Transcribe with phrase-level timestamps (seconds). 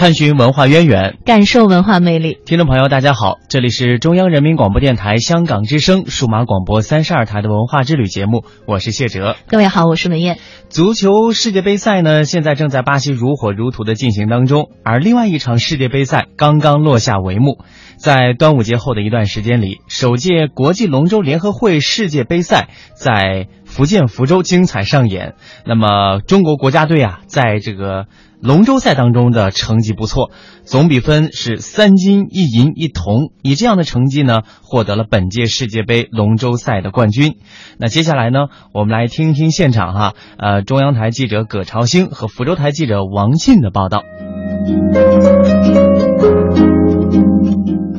[0.00, 2.38] 探寻文化渊源，感受文化魅力。
[2.46, 9.36] 听众朋友，大家好，这里是中央人民广播电台香港之声数码广播三十二台的文化之旅节目，我是谢哲。
[9.46, 10.38] 各位好，我是文燕。
[10.70, 17.58] 足球世界杯赛呢，现在正在巴西如火如荼的进行当中，而另外一场世界杯赛刚刚落下帷幕。
[17.98, 25.34] 在端午节后的一段时间里，首届国际龙舟联合会世界杯赛在福建福州精彩上演。
[25.66, 28.06] 那么，中国国家队啊，在这个。
[28.42, 30.30] 龙舟赛当中的成绩不错，
[30.64, 37.34] 总比分是三金一银一铜，以这样的成绩呢，获得了本届世界杯龙舟赛的冠军。
[37.76, 44.04] 那接下来呢，我们来听一听现场哈，呃，中央台记者葛朝兴和福州台记者王庆的报道。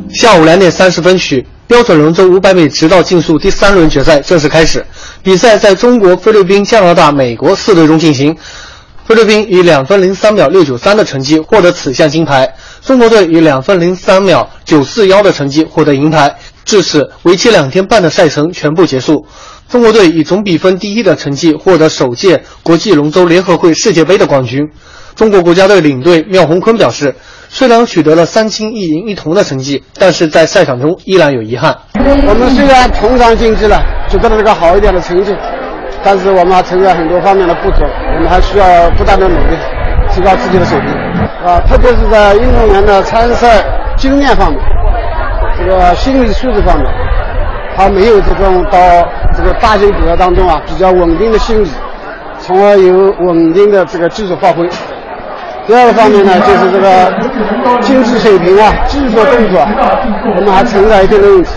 [0.10, 4.84] 下午两点三十分许，标准龙舟五百米直道竞速第三轮决赛正式开始，
[5.22, 8.36] 比赛在中国、菲律宾、加拿大、美国四队中进行。
[9.12, 12.50] 菲律宾以两分零三秒六九三的成绩获得此项金牌，
[12.82, 16.34] 中国队以两分零三秒九四幺的成绩获得银牌。
[16.64, 19.26] 至此，为期两天半的赛程全部结束。
[19.68, 24.66] 中国队以总比分第一的成绩获得首届国际龙舟联合会世界杯的冠军。
[25.14, 27.14] 中国国家队领队廖宏坤表示，
[27.50, 31.78] 虽然取得了三金一银一铜的成绩，但是在赛场中依然有遗憾。
[31.96, 35.36] 我们虽然冲上竞技了，取得了这个好一点的成绩。
[36.04, 37.84] 但是我们还存在很多方面的不足，
[38.16, 39.58] 我们还需要不断的努力，
[40.10, 40.90] 提高自己的水平，
[41.46, 43.64] 啊，特别是在运动员的参赛
[43.96, 44.60] 经验方面，
[45.58, 46.86] 这个心理素质方面，
[47.78, 48.80] 他没有这种到
[49.38, 51.70] 这个大型比赛当中啊比较稳定的心理，
[52.40, 54.68] 从而有稳定的这个技术发挥。
[55.68, 59.62] 第二个方面呢，就是这个竞技水平啊、技术动作，
[60.36, 61.52] 我们还存在一定的问题，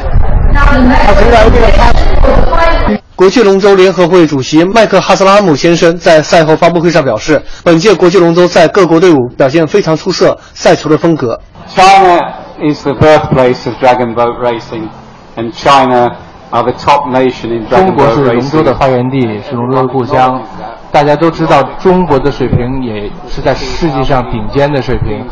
[3.16, 11.41] 国际龙舟联合会主席麦克哈斯拉姆先生在赛后发布会上表示，本届国际龙舟赛各国队伍表现非常出色，赛出了风格。
[11.75, 12.19] China
[12.60, 14.88] is the birthplace of dragon boat racing,
[15.37, 16.10] and China
[16.50, 17.97] are the top nation in dragon boat racing.
[17.97, 20.43] 中国是龙舟的发源地，是龙舟的故乡。
[20.91, 25.25] 大家都知道，中国的水平也是在世界上顶尖的水平。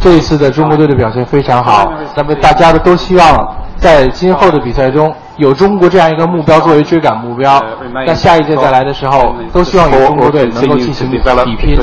[0.00, 5.12] 这一次的中国队的表现非常好，那么大家都希望在今后的比赛中。
[5.38, 7.58] 有中国这样一个目标作为追赶目标，
[8.06, 11.18] 那下一届再来的时候，都希望有中国队能够进行比
[11.56, 11.74] 拼。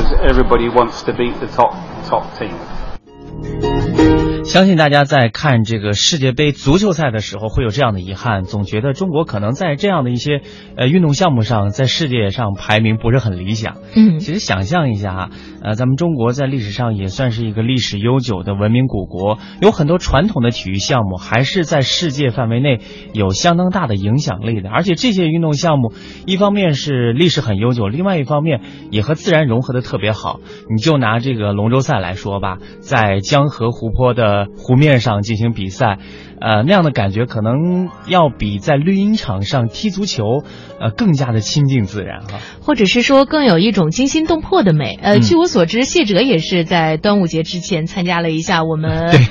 [4.44, 10.40] 相信大家在看这个世界杯足球赛的时候，会有这样的遗憾，总觉得中国可能在这样的一些
[10.76, 13.76] 呃运动项目上，在世界上排名不是很理想。
[13.94, 15.30] 嗯，其实想象一下啊，
[15.62, 22.80] 呃，咱们中国在历史上也算是一个历史悠久的文明古国，有很多传统的体育项目还是在世界范围内
[23.12, 24.70] 有相当大的影响力的。
[24.70, 25.92] 而且这些运动项目，
[26.26, 28.60] 一方面是历史很悠久，另外一方面
[28.90, 30.40] 也和自然融合的特别好。
[30.74, 35.98] 你就拿这个龙舟赛来说吧，在江河湖泊的湖面上进行比赛，
[36.40, 40.42] 呃，那样的感觉可能要比在绿茵场上踢足球，
[40.80, 44.98] 呃，更加的亲近自然哈，或者是说更有一种惊心动魄的美。
[45.02, 49.10] 呃，据我所知，谢哲也是在端午节之前参加了一下我们。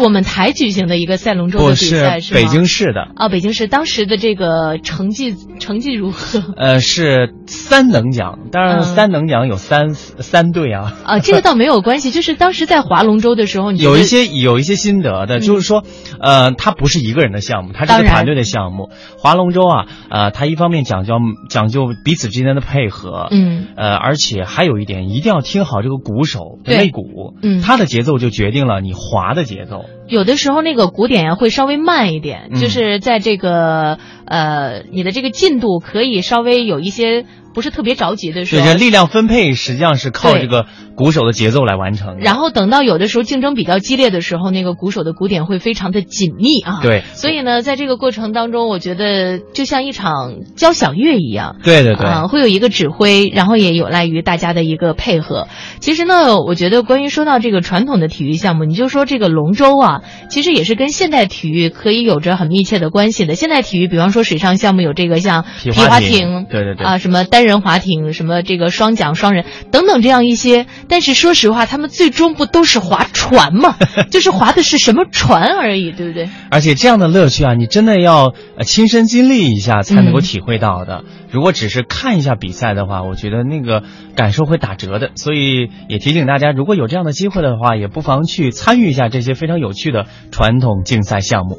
[0.00, 6.40] 我们台举行的一个赛龙舟的比赛是北京市的啊，北京市当时的这个成绩成绩如何？
[6.56, 10.94] 呃，是三等奖，当然三等奖有三三队啊。
[11.04, 15.82] 啊，这个倒没有关系， 就是当时在划龙舟的时候，有一些有一些心得的，就是说，
[16.20, 18.90] 呃，它不是一个人的项目，它是个团队的项目。
[19.18, 21.14] 划龙舟啊，呃，它一方面讲究
[21.48, 29.84] 讲究彼此之间的配合，嗯，呃，而且还有一点，一定要听好这个鼓手的擂鼓，嗯，他的节奏就决定了你划的节奏。
[30.08, 37.24] 有的时候那个鼓点呀会稍微慢一点，就是在这个呃你的这个进度可以稍微有一些
[37.54, 38.64] 不是特别着急的时候。
[38.64, 40.66] 对，这力量分配实际上是靠这个
[40.98, 42.16] 鼓手的节奏来完成。
[42.18, 46.80] 然后等到有的时候竞争比较激烈的时候，那个鼓手的鼓点会非常的紧密啊。
[46.82, 47.04] 对。
[47.14, 51.56] 所以呢，在这个过程当中，我觉得就像一场交响乐一样。
[51.62, 52.04] 对对对。
[52.04, 55.46] 啊，会有一个指挥，然后也有赖于大家的一个配合。
[55.78, 63.36] 其实呢，我觉得关于说到这个传统的体育项目，你就说这个龙舟啊，其实也是跟现代体育可以有着很密切的关系的。
[63.36, 70.66] 现代体育，比方说水上项目有这个像皮划艇，对对对，啊，什么单人划艇，什么这个双桨、双人等等这样一些。
[70.88, 73.76] 但是说实话，他们最终不都是划船吗？
[74.10, 76.28] 就是划的是什么船而已，对不对？
[76.50, 81.04] 而且这样的乐趣啊，你真的要亲身经历一下才能够体会到的。
[81.30, 83.82] 如果只是看一下比赛的话，我觉得那个
[84.16, 85.10] 感受会打折的。
[85.14, 91.58] 所以也提醒大家，如果有这样的机会的话，也不妨去参与一下这些非常有趣的传统竞赛项目。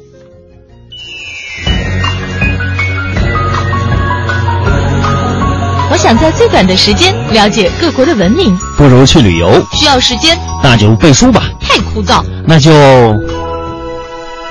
[5.90, 9.60] 我想在最短的时间了解各国的文明，不如去旅游。
[9.72, 11.42] 需要时间，那就背书吧。
[11.60, 12.70] 太枯燥，那就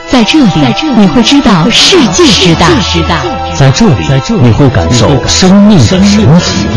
[0.10, 0.52] 在这里，
[0.98, 2.70] 你会知道世界之大。
[3.58, 4.06] 在这里，
[4.42, 6.04] 你会感受生命的神
[6.40, 6.68] 奇。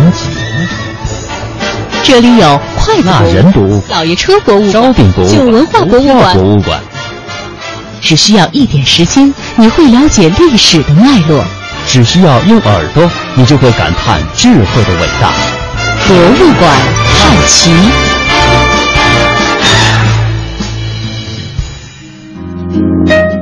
[2.05, 5.81] 这里有快那人读老爷车博物馆、招鼎博物馆、旧文化
[6.35, 6.81] 博物馆。
[8.01, 11.45] 只需要一点时间，你会了解历史的脉络。
[11.87, 15.33] 只需要用耳朵，你就会感叹智慧的伟大。
[16.07, 16.71] 博物馆
[17.17, 17.71] 探奇。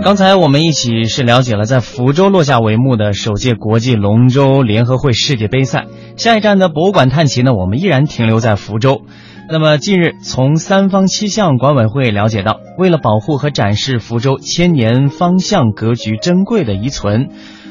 [0.02, 5.84] 刚才我们一起是了解了在福州落下帷幕的首届国际龙舟联合会世界杯赛。
[6.16, 9.02] 下一站的博物馆探奇呢，我们依然停留在福州。
[9.48, 17.28] 那么近日，从三方七象管委会了解到，为了保护和展示福州千年方向格局珍贵的遗存。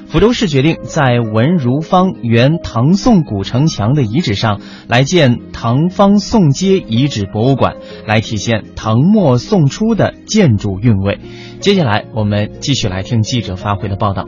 [0.09, 7.75] 福州市决定在文如坊原唐宋古城墙的遗址上来建唐方宋街遗址博物馆，
[8.07, 11.19] 来体现唐末宋初的建筑韵味。
[11.59, 14.25] 接下来，我们继续来听记者发回的报道。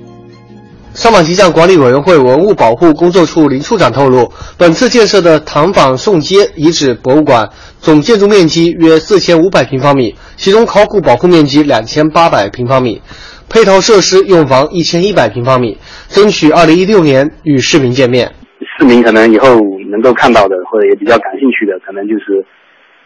[0.93, 7.49] 上访气象管理委员会文物保护工作处林处长透露，本次建设的唐坊宋街遗址博物馆
[7.79, 13.01] 总建筑面积约四千五百平方米，其中考古保护面积两千八百平方米。
[13.49, 15.77] 配套设施用房一千一百平方米，
[16.09, 18.29] 争取二零一六年与市民见面。
[18.77, 19.47] 市民可能以后
[19.89, 22.45] 能够看到的，或者也比较感兴趣的，可能就是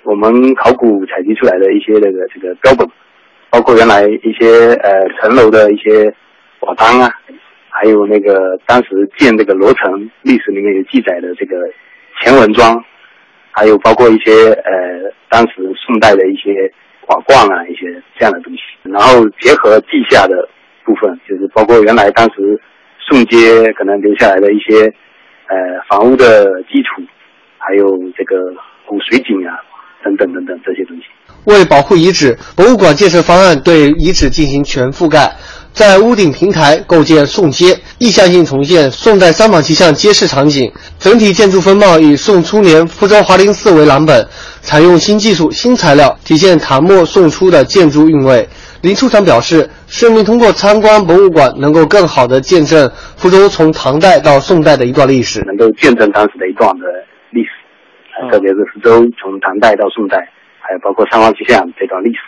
[0.04, 2.88] 我们考古采集出来的一些那个这个标本，
[3.52, 4.92] 包括原来一些呃
[5.22, 6.14] 城楼的一些
[6.62, 7.10] 瓦当啊，
[7.76, 11.56] 还有那个当时建这个罗城历史里面有记载的这个
[12.22, 12.84] 前文庄，
[13.52, 15.56] 还有包括一些呃当时
[15.86, 16.74] 宋代的一些。
[17.08, 20.50] 瓦罐啊，一些这样的东西，然后结合地下的
[20.84, 22.60] 部分，就是包括原来当时
[22.98, 24.92] 宋街可能留下来的一些
[25.46, 25.56] 呃
[25.88, 27.04] 房屋的基础，
[27.60, 27.86] 还有
[28.18, 28.52] 这个
[28.88, 29.56] 古水井啊，
[30.04, 31.04] 等等等等这些东西。
[31.46, 35.36] 为保护遗址，博物馆建设方案对遗址进行全覆盖。
[35.74, 40.72] 在屋顶平台构建宋街，意向性重现宋代三坊七巷街市场景。
[40.98, 44.26] 整体建筑风貌以宋初年福州华林寺为蓝本，
[44.62, 48.48] 采用新技术、新材料，体现唐末宋初的建筑韵味。
[48.84, 56.86] 林处长表示，市民通过参观博物馆，能够更好地见证福州从唐代到宋代的一段历史，能够见证当时的一段的
[57.32, 57.50] 历史，
[58.32, 60.18] 特别是福州从唐代到宋代，
[60.68, 62.20] 还有包括三坊七巷这段历史，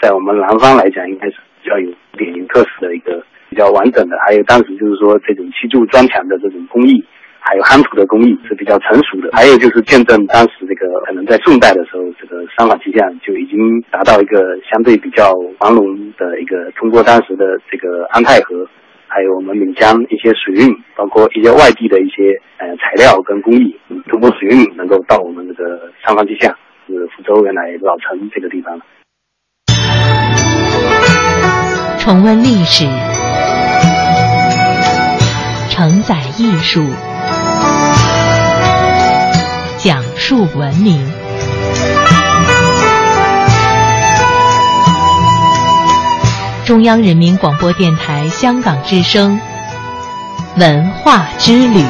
[0.00, 1.36] 在我们南方来讲，应该是。
[1.62, 7.04] 比较有典型特色的一个比较完整的，还有当时就是说这种砌筑砖墙的这种工艺，
[7.38, 9.28] 还有夯土的工艺是比较成熟的。
[9.34, 15.84] 还有就是见证当时这个可能在宋代的时候，这个三坊七巷就已经达到一个相对比较繁荣
[16.16, 18.66] 的一个，通过当时的这个安泰河，
[19.06, 23.78] 还有我们闽江一些水运，包括一些外地的一些呃材料跟工艺，
[24.08, 26.56] 通过水运能够到我们这个三坊七巷，
[26.98, 28.84] 是福州原来老城这个地方了。
[31.98, 32.84] 重温历史，
[35.68, 36.82] 承载艺术，
[39.78, 40.98] 讲述文明。
[46.64, 49.40] 中央人民广播电台香港之声，
[50.56, 51.84] 文化之旅。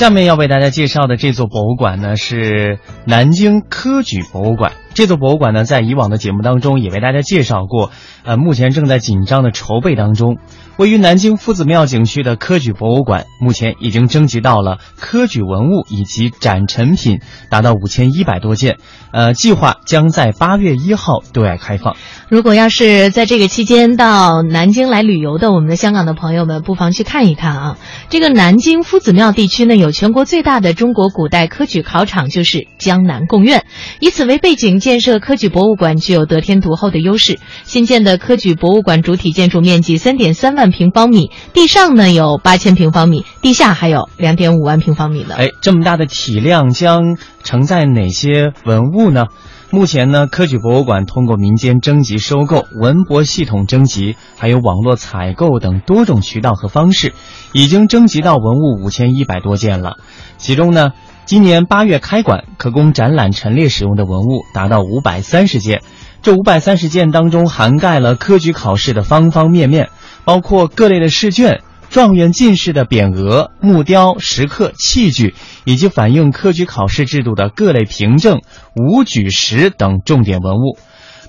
[0.00, 4.72] 下面要为大家介绍的这座博物馆呢，是南京科举博物馆。
[4.94, 7.90] 这座博物馆呢，在以往的节目当中也为大家介绍过，
[8.24, 10.38] 呃，目前正在紧张的筹备当中。
[10.80, 17.20] 位于南京夫子庙景区的科举博物馆，目前已经征集到了科举文物以及展陈品，
[17.50, 18.78] 达到五千一百多件。
[19.12, 21.96] 呃，计划将在八月一号对外开放。
[22.30, 27.78] 如果要是在这个期间到南京来旅游的，我们的香港的朋友们，不妨去看一看啊。
[28.08, 33.66] 这个南京夫子庙地区呢，有全国最大的中国古代科举考场，就是江南贡院。
[33.98, 37.38] 以此为背景建设科举博物馆，具有得天独厚的优势。
[37.64, 45.34] 新建的科举博物馆主体建筑面积三点三万平方米，地上呢有八千平方米，地下还有两点五万平方米呢。
[45.36, 49.26] 哎，这么大的体量将承载哪些文物呢？
[49.72, 57.14] 目前呢，科举博物馆通过民间征集、收购、文博系统征集，还有网络采购等多种渠道和方式，
[57.52, 59.98] 已经征集到文物五千一百多件了。
[60.38, 60.88] 其中呢，
[61.24, 65.82] 今年八月开馆可供展览陈列使用的文物达到五百三十件。
[66.22, 69.88] 这五百三十件当中，涵盖了科举考试的方方面面，
[70.24, 71.62] 包括各类的试卷。
[71.88, 75.34] 状元、进士的匾额、木雕、石刻、器具，
[75.64, 78.42] 以及反映科举考试制度的各类凭证、
[78.76, 80.78] 武举石等重点文物。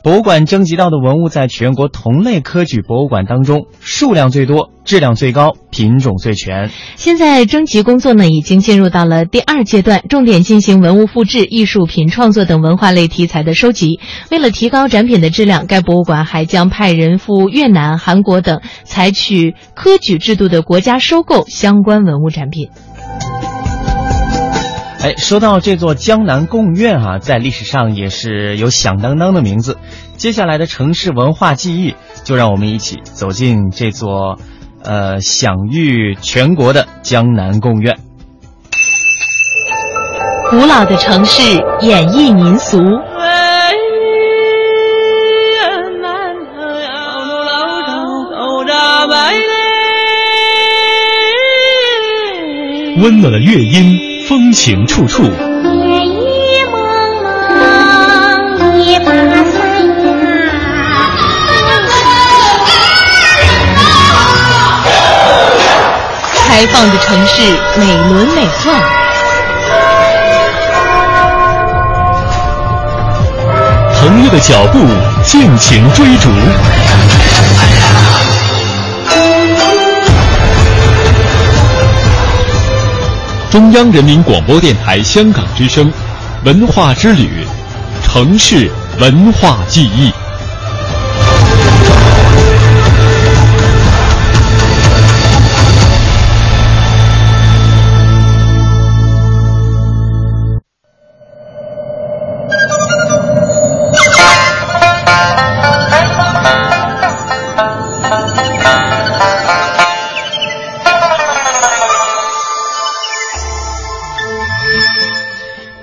[0.03, 6.71] 博物馆征集到的文物，在全国同类科举博物馆当中数量最多、质量最高、品种最全。
[6.95, 13.99] 现在征集工作呢，已经进入到了第二阶段，重点进行文物复制、艺术品创作等文化类题材的收集。
[14.31, 22.69] 为了提高展品的质量，该博物馆还将派人赴越南、韩国等采取科举制度的国家收购相关文物展品。
[25.03, 29.79] 哎，说到这座江南贡院啊，在历史上也是有响当当的名字。
[30.15, 34.37] 接下来的城市文化记忆，就让我们一起走进这座，
[34.83, 37.97] 呃，享誉全国的江南贡院。
[40.51, 41.41] 古老的城市
[41.81, 42.77] 演绎民俗，
[53.01, 54.10] 温暖的乐音。
[54.31, 55.29] 风情处处，夜
[56.05, 56.79] 夜蒙
[58.57, 59.59] 蒙一把伞
[65.59, 65.67] 呀，
[66.33, 67.41] 开放的城市
[67.77, 68.71] 美轮美奂，
[73.99, 74.79] 朋友的脚步
[75.25, 76.29] 尽情追逐。
[83.51, 85.91] 中央人民广播电台香港之声，
[86.45, 87.45] 文化之旅，
[88.01, 90.09] 城市文化记忆。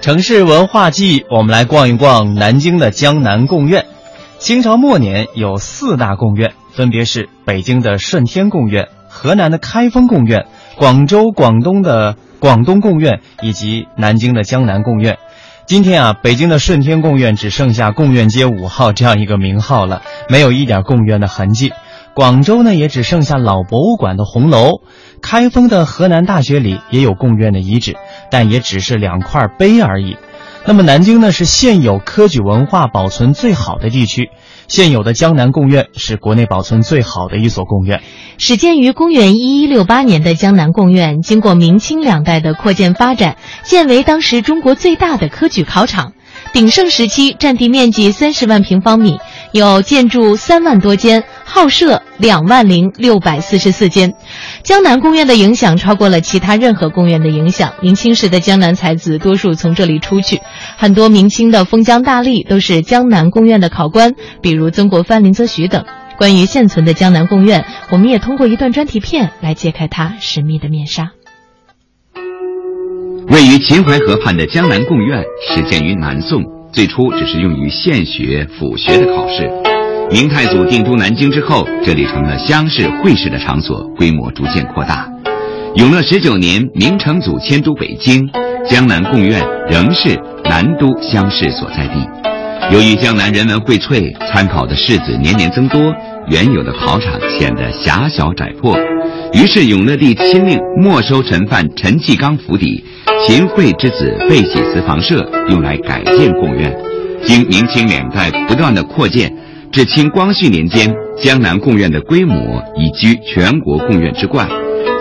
[0.09, 3.85] 城市文化记，我们来逛一逛南京的江南贡院。
[4.39, 10.47] 清朝末年有四大贡院，分别是北京的顺天贡院、河南的开封贡院、
[10.79, 15.19] 广州、广东的广东贡院以及南京的江南贡院。
[15.67, 20.01] 今天啊，北京的顺天贡院只剩下贡院街五号这样一个名号了，
[20.31, 21.75] 没有一点贡院的痕迹。
[22.19, 24.81] 广州呢，也只剩下老博物馆的红楼。
[25.23, 27.95] 开封的河南大学里也有贡院的遗址，
[28.29, 30.17] 但也只是两块碑而已。
[30.67, 34.31] 那么南京呢，是现有科举文化保存最好的地区，
[34.67, 38.03] 现有的江南贡院是国内保存最好的一所贡院。
[38.37, 46.15] 始建于公元一一六八年的江南贡院，经过明清两代的扩建发展，建为当时中国最大的科举考场。
[46.53, 49.19] 鼎盛时期，占地面积三十万平方米，
[49.53, 54.15] 有建筑三万多间，号舍两万零六百四十四间。
[54.63, 57.75] 江南贡院的影响超过了其他任何贡院的影响。
[57.81, 60.41] 明清时的江南才子多数从这里出去，
[60.77, 65.85] 很多明清的封疆大吏都是江南贡院的考官，比如曾国藩、林则徐等。
[66.17, 71.13] 关于现存的江南贡院，我们也通过一段专题片来揭开它神秘的面纱。
[73.31, 76.43] 位于秦淮河畔的江南贡院始建于南宋，
[76.73, 79.51] 最初只是用于县学、府学的考试。
[80.11, 85.07] 明太祖定都南京之后，这里成了乡试、会试的场所，规模逐渐扩大。
[85.75, 88.31] 永乐十九年，明成祖迁都北京，
[88.67, 92.38] 江南贡院仍是南都乡试所在地。
[92.71, 95.81] 由于江南人文荟萃，参考的士子年年增多，
[96.29, 98.79] 原有的考场显得狭小窄破。
[99.33, 102.85] 于是永乐帝亲令没收陈范陈继刚府邸。
[103.27, 106.77] 秦桧之子贝喜祠房舍用来改建贡院，
[107.25, 109.35] 经明清两代不断的扩建，
[109.73, 114.49] 至清光绪年间，江南贡院的规模已居全国贡院之冠，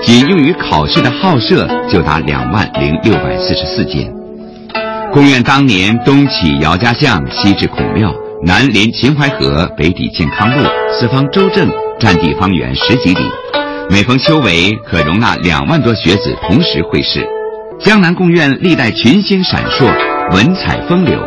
[0.03, 4.16] 仅用于考试的号舍就达两万零六百四十四间。
[5.13, 13.21] 贡院当年东起姚家巷，西至孔庙，南临秦淮河，北抵健康路，四方周正，占地方圆十几里。
[13.89, 17.25] 每逢秋闱，可容纳两万多学子同时会试。
[17.79, 19.85] 江南贡院历代群星闪烁，
[20.33, 21.17] 文采风流。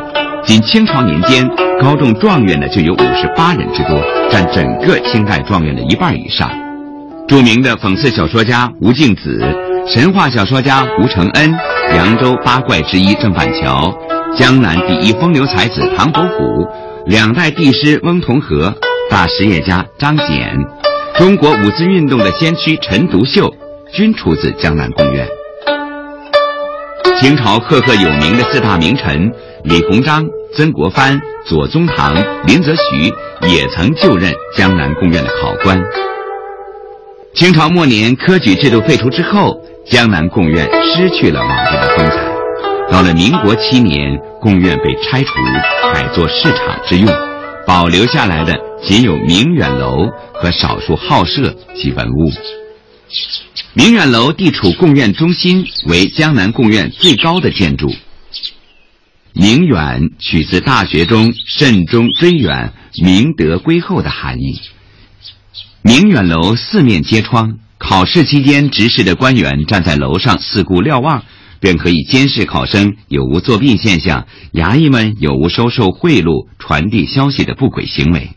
[0.44, 1.48] 仅清朝年间，
[1.80, 6.50] 高中状元的就有五十八人之多，占整个清代状元的一半以上。
[7.26, 9.38] 著名的讽刺小说家吴敬梓，
[9.86, 11.54] 神话小说家吴承恩，
[11.96, 13.92] 扬州八怪之一郑板桥，
[14.36, 16.66] 江南第一风流才子唐伯虎，
[17.06, 18.72] 两代帝师翁同龢，
[19.10, 20.52] 大实业家张謇。
[21.18, 23.52] 中国五四运动的先驱陈独秀，
[23.92, 25.26] 均出自江南贡院。
[27.18, 29.32] 清朝赫赫有名的四大名臣
[29.64, 30.24] 李鸿章、
[30.56, 32.14] 曾国藩、左宗棠、
[32.46, 33.12] 林则徐，
[33.48, 35.82] 也曾就任江南贡院的考官。
[37.34, 42.16] 清朝末年科举制度废除之后，江南贡院失去了往日风采。
[42.90, 45.30] 到了民国七年，贡院被拆除，
[45.92, 47.08] 改作市场之用。
[47.66, 52.32] 保留下来的仅有明远楼和少数号舍及文物。
[53.74, 57.94] 明远楼地处贡院中心，为江南贡院最高的建筑。
[59.32, 64.60] 明远取自《大学》中“慎终追远，明德归厚”的含义。
[65.82, 71.22] 明远楼四面皆窗，考试期间执事的官员站在楼上四顾瞭望。
[71.60, 78.30] 便可以监视考生有无作弊现象，衙役们有无收受贿赂、传递消息的不轨行为。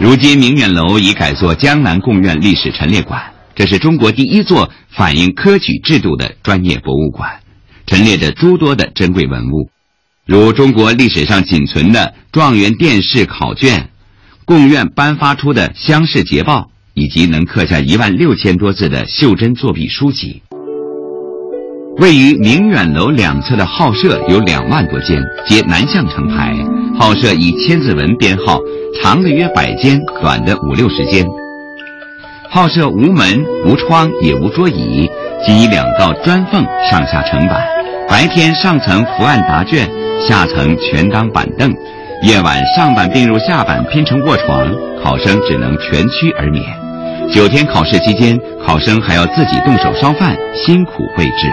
[0.00, 7.40] 如今明远楼已改作江南贡院历史陈列馆，这是中国第一座反映科举制度的专业博物馆，
[7.86, 9.70] 陈列着诸多的珍贵文物，
[10.26, 13.90] 如中国历史上仅存的状元殿试考卷、
[14.44, 20.42] 贡院颁发出的乡试捷报，以及能刻下一万六千多字的袖珍作弊书籍。
[21.98, 26.52] 位于明远楼两侧的号舍有两万多间，皆南向成排。
[26.98, 28.58] 号舍以千字文编号，
[29.00, 31.24] 长的约百间，短的五六十间。
[32.50, 35.08] 号舍无门无窗也无桌椅，
[35.46, 37.64] 仅以两道砖缝上下成板。
[38.08, 39.88] 白天上层伏案答卷，
[40.26, 41.72] 下层全当板凳。
[42.22, 44.68] 夜晚上板并入下板拼成卧床，
[45.02, 46.64] 考生只能蜷曲而眠。
[47.32, 51.52] 九天考试期间，考生还要自己动手烧饭，辛苦备至。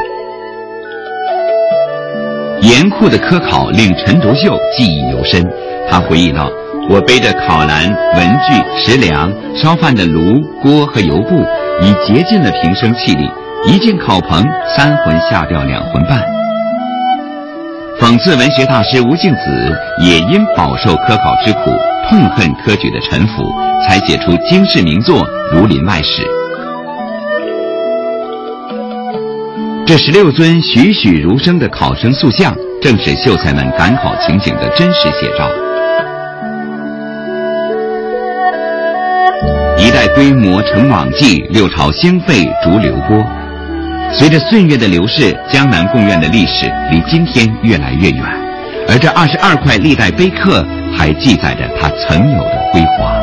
[2.61, 5.45] 严酷的科考令陈独秀记忆犹深。
[5.89, 6.49] 他回忆道
[6.89, 11.43] ：“我背着考篮、文具、食粮、烧饭的炉锅和油布，
[11.81, 13.29] 已竭尽了平生气力。
[13.67, 14.43] 一进考棚，
[14.75, 16.21] 三魂下掉两魂半。”
[17.99, 21.71] 讽刺文学大师吴敬梓也因饱受科考之苦，
[22.09, 23.43] 痛恨科举的沉浮，
[23.87, 25.19] 才写出惊世名作
[25.53, 26.23] 《儒林外史》。
[29.91, 35.49] 这十六尊栩栩如生的考生塑像，正是秀才们赶考情景的真实写照。
[39.77, 43.21] 一代规模成往绩，六朝兴废逐流波。
[44.13, 48.23] 随着岁月的流逝，江南贡院的历史离今天越来越远，
[48.87, 50.65] 而这二十二块历代碑刻
[50.97, 53.20] 还记载着它曾有的辉煌。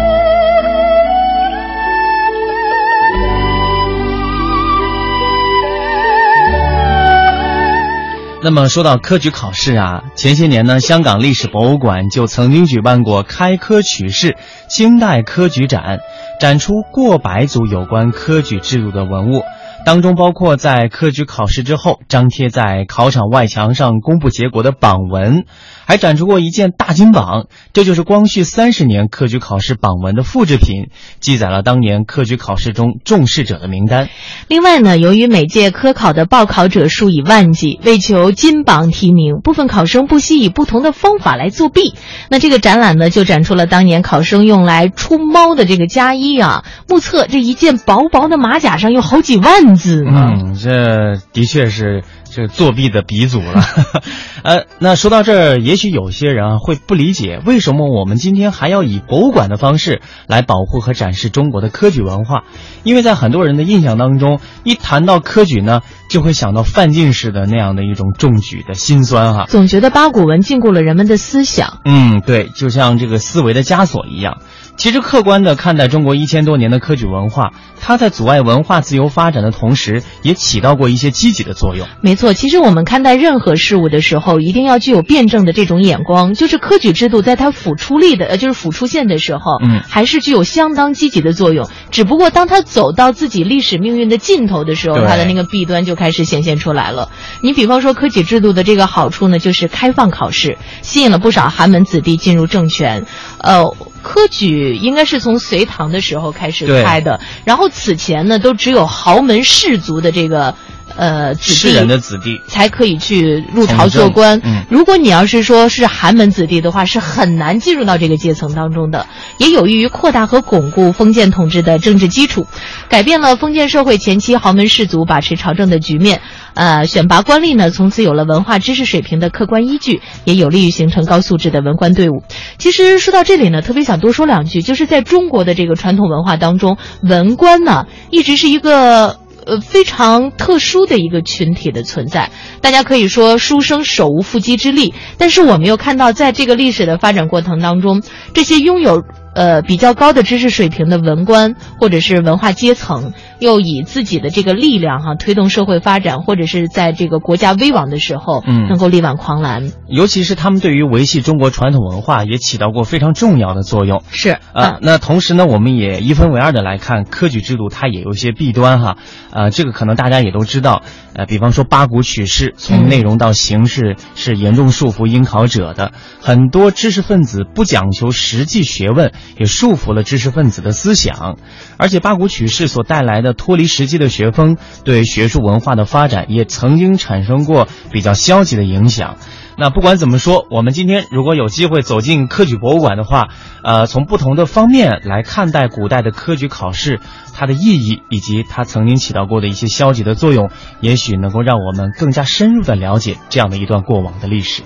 [8.41, 14.37] 那么说到科举考试啊，前些年呢，香港历史博物馆就曾经举办过开科取士
[14.69, 15.99] 清代科举展，
[16.39, 19.43] 展出过百组有关科举制度的文物。
[19.85, 25.45] 当中包括在科举考试之后张贴在考场外墙上公布结果的榜文，
[25.89, 34.11] 还展出过一件大金榜，这就是光绪三十年科举考试榜文的复制品，记载了当年科举考试中重视者的名单。
[34.49, 41.95] 另外呢，由于每届科考的报考者数以万计，为求金榜题名，部分考生不惜以不同的方法来作弊。
[42.29, 50.05] 那这个展览呢，就展出了当年考生用来出猫的这个家衣啊，目测这一件薄薄的马甲上有好几万字。
[50.07, 53.63] 嗯，这的确是这作弊的鼻祖了。
[54.43, 62.43] 呃，那说到这儿，也许有些人啊会不理解，为什么我们今天还要以博物馆的方式来保护和展示中国的科举文化？
[62.83, 69.47] 因为在很多人的印象当中，一谈到科举呢，就会想到范进式的那样的一种中举的辛酸哈。
[69.49, 71.81] 总觉得八股文禁锢了人们的思想。
[71.85, 74.39] 嗯，对，就像这个思维的枷锁一样。
[74.77, 80.59] 其实，客观的看待中国一千多年的科举文化，它在阻碍文化自由发展的同时，也起。
[80.59, 81.87] 起到过一些积极的作用。
[82.01, 86.35] 没错，其实我们看待任何事物的时候，一定要具有辩证的这种眼光。
[86.35, 91.69] 就是科举制度在它辅出力的，呃，就是辅出现的时候，嗯，还是具有相当积极的作用。
[91.93, 97.09] 只不过当它走到自己历史命运的尽头的时候，它的那个弊端就开始显现出来了。
[97.41, 103.07] 你比方说科举制度的这个好处呢，就是开放考试，吸引了不少寒门子弟进入政权。
[103.39, 103.65] 呃，
[104.03, 110.57] 科举应该是从隋唐的时候开始开的，然后此前呢，都只有豪门士族的这个。
[110.99, 114.41] 呃，士人的子弟才可以去入朝做官。
[114.43, 119.07] 嗯，如果你要是说是寒门子弟的话，是很难进入到这个阶层当中的。
[119.39, 122.49] 也有益于扩大和巩固封建统治的政治基础，
[122.89, 126.21] 改变了封建社会前期豪门士族把持朝政的局面。
[126.55, 132.25] 呃，选拔官吏呢，从此有了文化知识水平的客观依据，也有利于形成高素质的文官队伍。
[132.59, 139.21] 其实说到这里呢，特别想多说两句，就是在中国的这个传统文化当中，文官呢一直是一个。
[139.49, 142.31] 呃，非常特殊的一个群体的存在，
[142.61, 148.03] 大家可以说书生手无缚鸡之力，但是我们又看到，在这个历史的发展过程当中，
[148.35, 149.03] 这些拥有。
[149.35, 159.73] 呃，比较高的知识水平的文官或者是文化阶层，又以自己的这个力量哈推动社会发展，或者是在这个国家危亡的时候，嗯，能够力挽狂澜。
[159.87, 164.03] 尤其是他们对于维系中国传统文化也起到过非常重要的作用。
[164.11, 168.97] 是啊，那同时呢，我们也一分为二的来看，科举制度它也有一些弊端哈。
[169.31, 170.83] 呃，这个可能大家也都知道。
[171.15, 175.93] 呃，比方说八股取士，从内容到形式是严重束缚应考者的。
[176.21, 179.13] 很多知识分子不讲求实际学问。
[179.37, 181.39] 也束缚了知识分子的思想，
[181.77, 189.17] 而且八股取士所带来的脱离实际的学风，对学术文化的发展也曾经产生过比较消极的影响。
[189.61, 193.31] 那不管怎么说，我们今天如果有机会走进科举博物馆的话，
[193.65, 197.01] 呃，从不同的方面来看待古代的科举考试，
[197.35, 204.63] 它的意义以及它曾经起到过的一些消极的作用，也许能够让我们更加深入的了解这样的一段过往的历史。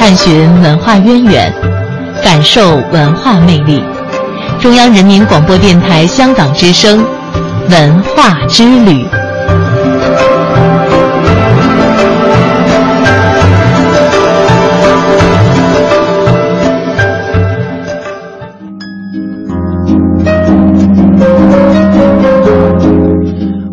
[0.00, 1.52] 探寻文化渊源，
[2.24, 3.84] 感受文化魅力。
[4.58, 7.04] 中央人民广播电台香港之声，
[7.68, 9.04] 文化之旅。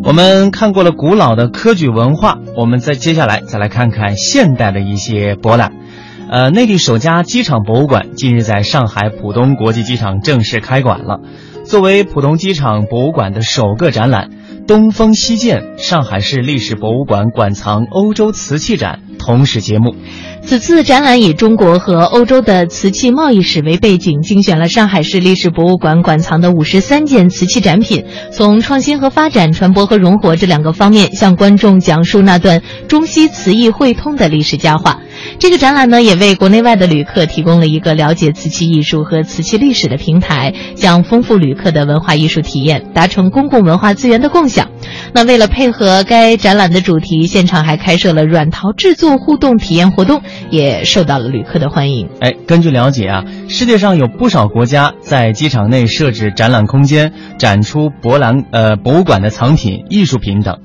[0.03, 5.71] 我们看过了古老的科举文化，我们再接下来再来看看现代的一些博览。
[6.29, 11.21] 呃，内地首家机场博物馆近日在上海浦东国际机场正式开馆了。
[11.63, 14.29] 作为浦东机场博物馆的首个展览，
[14.65, 19.95] 《东风西建：上海市历史博物馆馆藏欧洲瓷器展》同时节目。
[20.43, 35.01] 此次展览以中国和欧洲的瓷器贸易史为背景，精选了上海市历史博物馆馆藏的五十三件瓷器展品，从创新和发展、传播和融合这两个方面，向观众讲述那段中西瓷艺汇通的历史佳话。
[35.39, 44.69] 这个展览呢，也为国内外的旅客提供了一个了解瓷器艺术和瓷器历史的平台，将丰富旅客的文化艺术体验，达成公共文化资源的共享。
[45.13, 50.21] 那为了配合该展览的主题，现场还开设了软陶制作互动体验活动。
[50.49, 52.09] 也受到了旅客的欢迎。
[52.19, 60.59] 哎，根据了解啊，世界上有不少国家在机场内设置展览空间，展出博览呃博物馆的藏品、艺术品等。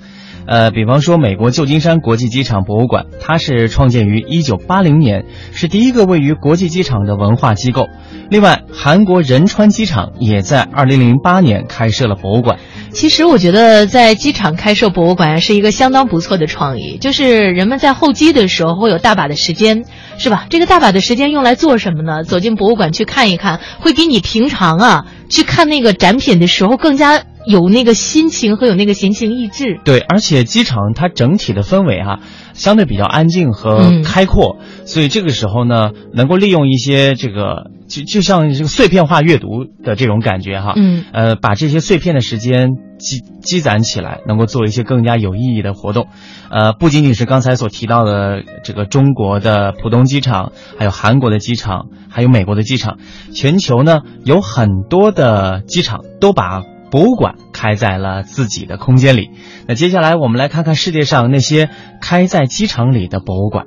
[0.44, 7.88] 呃，比方说美国旧金山国际机场博物馆，它是创建于一九八零年，是第一个位于国际机场的文化机构。
[8.28, 12.58] 另外，韩国仁川机场也在二零零八年开设了博物馆。
[12.92, 19.84] 其实我觉得在机场开设博物馆是一个相当不错的创意，就是人们在候机的时候会有大把的时间，
[20.18, 20.46] 是吧？
[20.50, 22.22] 这个大把的时间用来做什么呢？
[22.22, 29.80] 走进博物馆去看一看，会比你平常啊去看那个展品的时候更加有那个心情和有那个闲情逸致。
[29.84, 32.20] 对，而且机场它整体的氛围啊，
[32.52, 37.70] 相对比较安静和开阔，所以这个时候呢，能够利用一些这个。
[37.92, 46.06] 就就像这个碎片化阅读的这种感觉哈，嗯，呃，把这些碎片的时间积积攒起来，能够做一些更加有意义的活动，
[46.50, 52.96] 呃，不仅仅是刚才所提到的这个中国的浦东机场，还有韩国的机场，还有美国的机场，
[53.34, 59.28] 全球呢有很多的机场都把博物馆开在了自己的空间里。
[59.68, 61.68] 那接下来我们来看看世界上那些
[62.00, 63.66] 开在机场里的博物馆。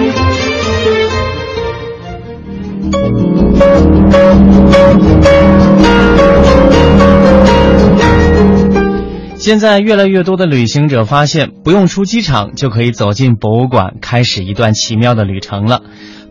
[9.37, 15.81] 现在越来越多的旅行者发现，不用出机场就可以走进博物馆，开始一段奇妙的旅程了。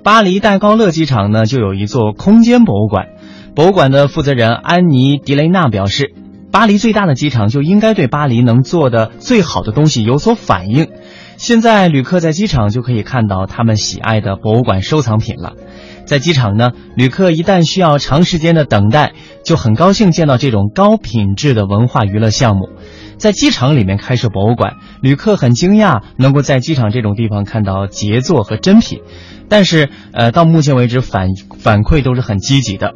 [0.04, 3.08] 巴黎戴高乐机场呢，就有一座空间博物馆。
[3.56, 6.14] 博物馆的负责人安妮·迪雷纳表示，
[6.52, 10.88] 巴黎最大的机场就应该对巴黎能做的最好的东西有所反应。
[11.36, 15.54] 现在旅客在机场就可以看到他们喜爱的博物馆收藏品了。
[16.11, 19.12] 在机场呢，旅客一旦需要长时间的等待，
[19.44, 22.68] 就很高兴见到这种高品质的文化娱乐项目。
[23.16, 29.03] 在机场里面开设博物馆，旅客很惊讶能够在机场这种地方看到杰作和珍品。
[29.49, 31.29] 但是，呃，到目前为止反
[31.61, 32.94] 反馈都是很积极的。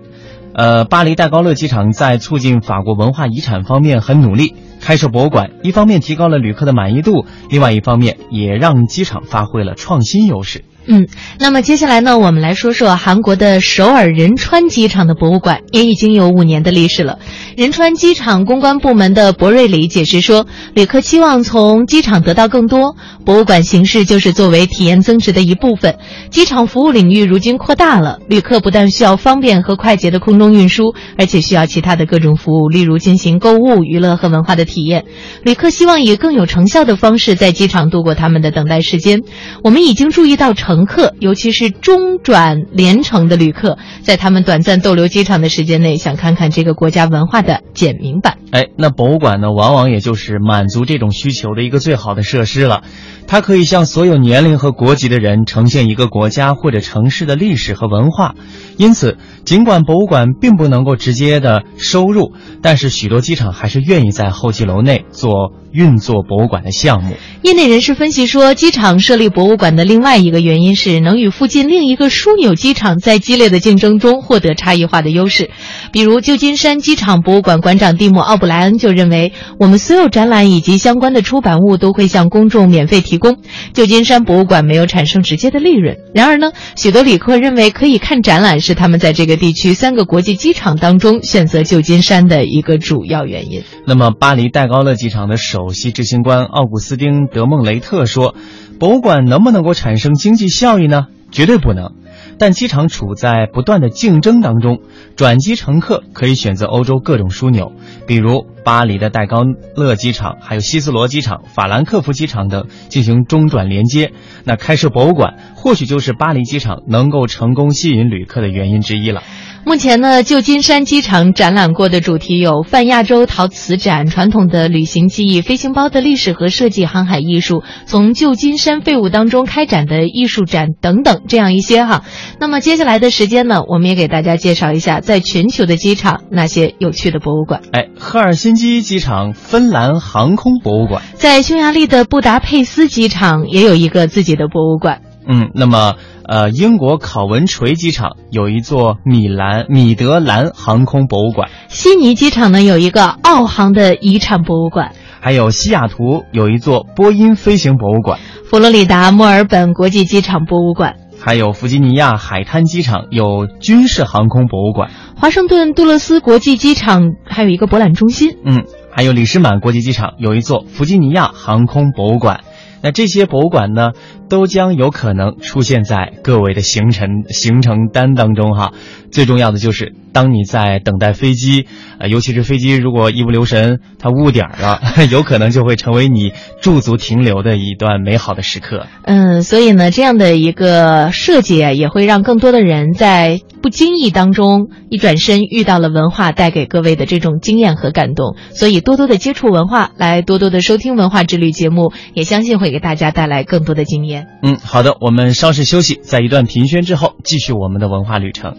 [0.53, 10.65] 呃，巴黎戴高乐机场在促进法国文化遗产方面很努力，开设博物馆，一方面提高了旅客的满意度，另外一方面也让机场发挥了创新优势。
[10.87, 11.09] 嗯，
[11.41, 17.19] 那么接下来呢，我们来说说韩国的首尔仁川机场的博物馆，也已经有五年的历史了。
[17.57, 25.97] 仁川机场公关部门的博瑞里解释说，旅客期望从机场得到更多，博物馆形式就是作为体验增值的一部分。
[26.31, 35.07] 机场服务领域如今扩大了，旅客不但需要方便和快捷的空中运输，而且需要其他的各种服务，例如进行购物、娱乐和文化的体验。
[35.45, 39.23] 旅客希望以更有成效的方式在机场度过他们的等待时间。
[39.63, 40.74] 我们已经注意到成。
[40.75, 48.39] 乘客，尤其是中转连程的旅客，在他们短暂逗留机场的时间内，想看看这个国家文化的简明版。
[48.51, 52.83] 哎，那博物馆呢，往往也就是满足这种需求的一个最好的设施了。
[53.27, 58.35] 它可以向所有年龄和国籍的人呈现一个国家或者城市的历史和文化。
[58.77, 62.33] 因此，尽管博物馆并不能够直接的收入，
[62.63, 67.15] 但是许多机场还是愿意在候机楼内做运作博物馆的项目。
[67.43, 75.51] 业内人士分析说，机场设立博物馆的另外一个原因是能与附近另一个枢纽机场在激烈的竞争中获得差异化的优势。
[75.93, 83.14] 比如，旧金山机场博物馆馆长蒂姆·奥布莱恩就认为，我们所有展览以及相关的出版物都会向公众免费提。
[83.15, 83.39] 提供
[83.75, 93.63] 旧金山博物馆没有产生直接的利润，然而呢，许多旅客认为可以看展览是他们在这个地区三个国际机场当中选择旧金山的一个主要原因。
[93.87, 98.35] 那么，巴黎戴高乐机场的首席执行官奥古斯丁·德孟雷特说
[98.81, 101.07] ：“博物馆能不能够产生经济效益呢？
[101.31, 101.93] 绝对不能。”
[102.37, 104.81] 但机场处在不断的竞争当中，
[105.15, 107.71] 转机乘客可以选择欧洲各种枢纽，
[108.09, 109.45] 比如巴黎的戴高
[109.77, 114.13] 乐机场，还有希斯罗机场、法兰克福机场等进行中转连接。
[114.45, 119.23] 那开设博物馆，或许就是巴黎机场能够成功吸引旅客的原因之一了。
[119.67, 132.05] 目前呢，旧金山机场展览过的主题有泛亚洲陶瓷展、传统的旅行记忆、飞行包的历史和设计、航海艺术、从旧金山废物当中开展的艺术展等等，这样一些哈。
[132.39, 137.63] 那么接下来的时间呢，我们也给大家介绍一下在全球的机场那些有趣的博物馆。
[137.73, 145.03] 哎，赫尔辛基机场芬兰航空博物馆，在匈牙利的布达佩斯机场也有一个自己的博物馆。
[145.27, 145.95] 嗯，那么。
[146.27, 172.41] 呃，英国考文垂机场有一座米兰米德兰航空博物馆，悉尼机场呢有一个澳航的遗产博物馆，还有西雅图有一座波音飞行博物馆，佛罗里达墨尔本国际机场博物馆，还有弗吉尼亚海滩机场有军事航空博物馆，华盛顿杜勒斯国际机场还有一个博览中心，嗯，还有里士满国际机场有一座弗吉尼亚航空博物馆。
[172.83, 173.93] 那这些博物馆呢，
[174.35, 178.73] 都将有可能出现在各位的行程行程单当中哈。
[179.13, 181.67] 最重要的就是，当你在等待飞机，
[181.99, 188.89] 呃，尤其是飞机如果一不留神它误点了， 有可能就会成为你驻足停留的一段美好的时刻。
[189.05, 198.35] 嗯，所以呢，这样的一个设计啊，也会让更多的人在不经意当中一转身遇到了文化带给各位的这种经验和感动。
[198.51, 202.75] 所以，多多的接触文化，来多多的收听文化之旅节目，也相信会。
[202.75, 204.24] 给大家带来更多的经验。
[204.43, 208.57] 嗯，好的，我们稍事休息，在一段评宣之后，继续我们的文化旅程。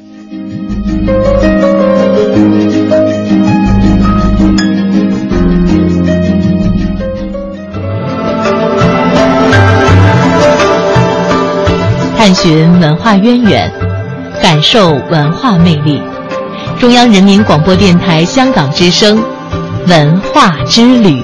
[12.17, 13.71] 探寻文化渊源，
[14.41, 16.01] 感受文化魅力。
[16.79, 19.23] 中央人民广播电台香港之声，
[19.87, 21.23] 文化之旅。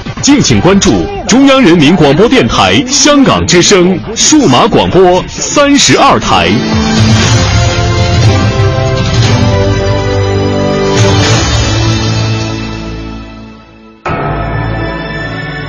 [0.21, 6.47] 敬请关注中央人民广播电台香港之声数码广播三十二台。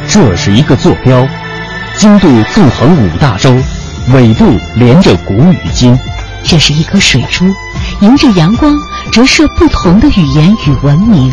[0.06, 1.26] 这是一个坐标，
[1.96, 3.50] 经度纵横五大洲，
[4.12, 4.44] 纬度
[4.76, 5.98] 连着古与今。
[6.44, 7.46] 这是一颗水珠，
[8.00, 8.76] 迎着阳光
[9.10, 11.32] 折射不同的语言与文明。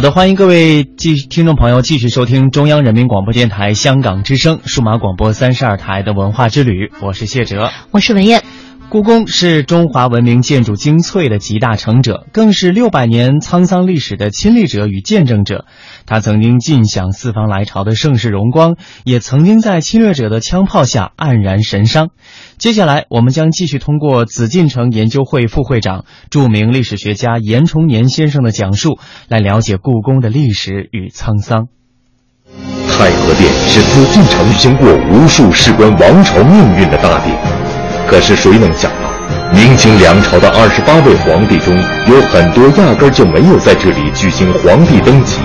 [0.00, 8.42] 好的，欢迎各位继听众朋友继续收听中央人民广播电台香港之声数码广播三十二台的文化之旅，我是谢哲，我是文艳。
[8.90, 15.64] 故宫是中华文明建筑精粹的集大成者，更是六百年沧桑历史的亲历者与见证者。
[16.06, 18.74] 他曾经尽享四方来朝的盛世荣光，
[19.04, 22.08] 也曾经在侵略者的枪炮下黯然神伤。
[22.58, 28.98] 接下来，我们将继续通过紫禁城研究会副会长、著名历史学家严崇年先生的讲述，
[29.28, 31.68] 来了解故宫的历史与沧桑。
[32.88, 37.69] 太和殿是紫禁城经过无数事关王朝命运的大典。
[38.06, 39.10] 可是谁能想到，
[39.52, 41.74] 明清两朝的二十八位皇帝中
[42.06, 45.38] 有很多压根儿就没有在这里举行皇帝登基、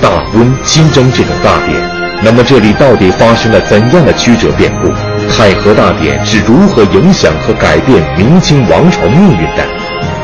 [0.00, 1.80] 大婚、亲征这种大典。
[2.24, 4.88] 那么这里到底发生了怎样的曲折变故？
[5.28, 9.66] 太和大典是如何影响和改变明清王朝命运的？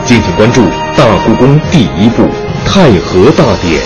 [0.04, 0.62] 敬请关注
[0.96, 2.22] 《大故宫》第一部
[2.64, 3.82] 《太和大典》。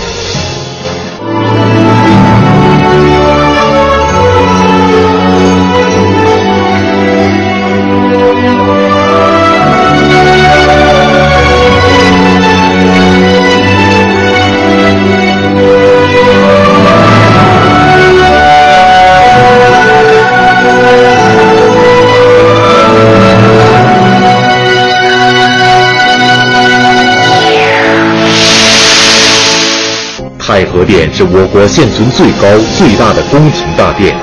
[30.53, 32.45] 太和殿是我国现存最高
[32.77, 34.15] 最大的宫廷大殿，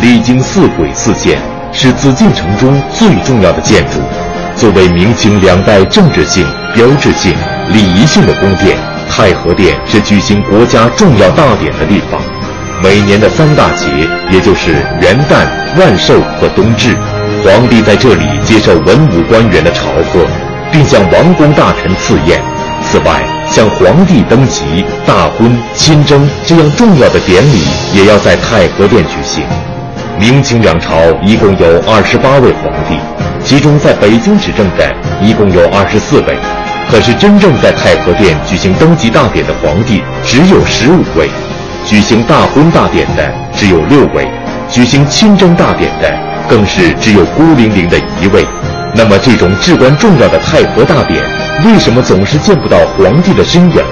[0.00, 1.38] 历经四轨四建，
[1.72, 4.00] 是紫禁城中最重要的建筑。
[4.56, 7.34] 作为明清两代政治性、标志性、
[7.68, 8.78] 礼仪性的宫殿，
[9.10, 12.18] 太和殿是举行国家重要大典的地方。
[12.82, 13.84] 每年的三大节，
[14.30, 15.44] 也就是元旦、
[15.78, 16.96] 万寿和冬至，
[17.44, 20.24] 皇帝在这里接受文武官员的朝贺，
[20.72, 22.40] 并向王公大臣赐宴。
[22.90, 29.44] 此外，像皇帝登基、大婚、亲征这样重要的典礼，也要在太和殿举行。
[30.18, 32.98] 明清两朝一共有二十八位皇帝，
[33.44, 36.36] 其中在北京执政的一共有二十四位，
[36.90, 41.28] 可是真正在太和殿举行登基大典的皇帝只有十五位，
[41.86, 44.26] 举行大婚大典的只有六位，
[44.70, 46.12] 举行亲征大典的
[46.48, 48.44] 更是只有孤零零的一位。
[48.96, 51.43] 那么，这种至关重要的太和大典。
[51.64, 53.82] 为什么总是见不到皇帝的身影？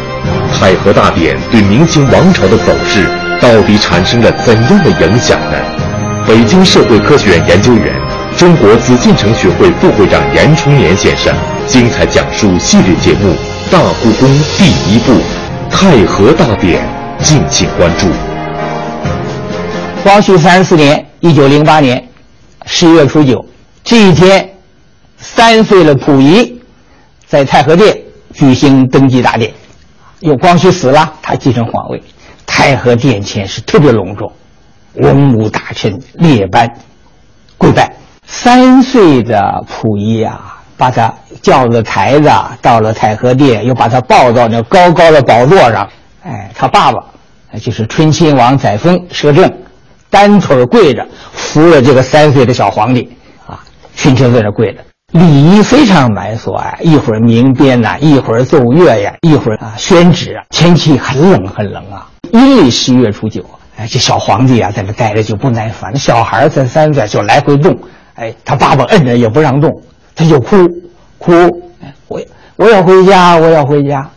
[0.53, 3.07] 太和大典对明清王朝的走势
[3.41, 5.57] 到底产生了怎样的影响呢？
[6.27, 7.95] 北京社会科学院研究员、
[8.37, 11.35] 中国紫禁城学会副会长严崇年先生
[11.67, 13.33] 精彩讲述系列节目
[13.73, 15.13] 《大故宫第一部
[15.71, 16.87] 太和大典》，
[17.25, 18.07] 敬请关注。
[20.03, 22.09] 光绪三十四年，一九零八年
[22.67, 23.45] 十一月初九，
[23.83, 24.49] 这一天，
[25.19, 26.61] 三岁的溥仪
[27.33, 27.99] 在太和殿
[28.35, 29.51] 举行登基大典。
[30.20, 32.03] 有光绪死了，他继承皇位，
[32.45, 34.30] 太和殿前是特别隆重，
[34.97, 36.70] 文武大臣列班
[37.57, 37.91] 跪拜。
[38.26, 41.11] 三岁的溥仪啊，把他
[41.41, 42.30] 叫了台子，
[42.61, 45.89] 到了太和殿，又把他抱到那高高的宝座上。
[46.24, 47.03] 哎，他爸爸
[47.62, 49.51] 就是醇亲王载沣摄政。
[50.11, 53.11] 单腿跪着扶了这个三岁的小皇帝，
[53.47, 53.59] 啊，
[53.97, 63.45] 群臣在那跪着，礼仪非常繁琐啊，一会儿鸣鞭呐，一会儿奏乐呀，一会儿啊宣旨啊，天气很冷很冷啊，阴历十月初九，
[63.77, 67.77] 哎，这小皇帝啊在那待着就不耐烦，小孩才三岁就来回动，
[68.15, 69.71] 哎，他爸爸摁着也不让动，
[70.17, 70.57] 他就哭
[71.19, 71.33] 哭，
[71.83, 72.21] 哎我
[72.57, 74.09] 我要回家，我要回家，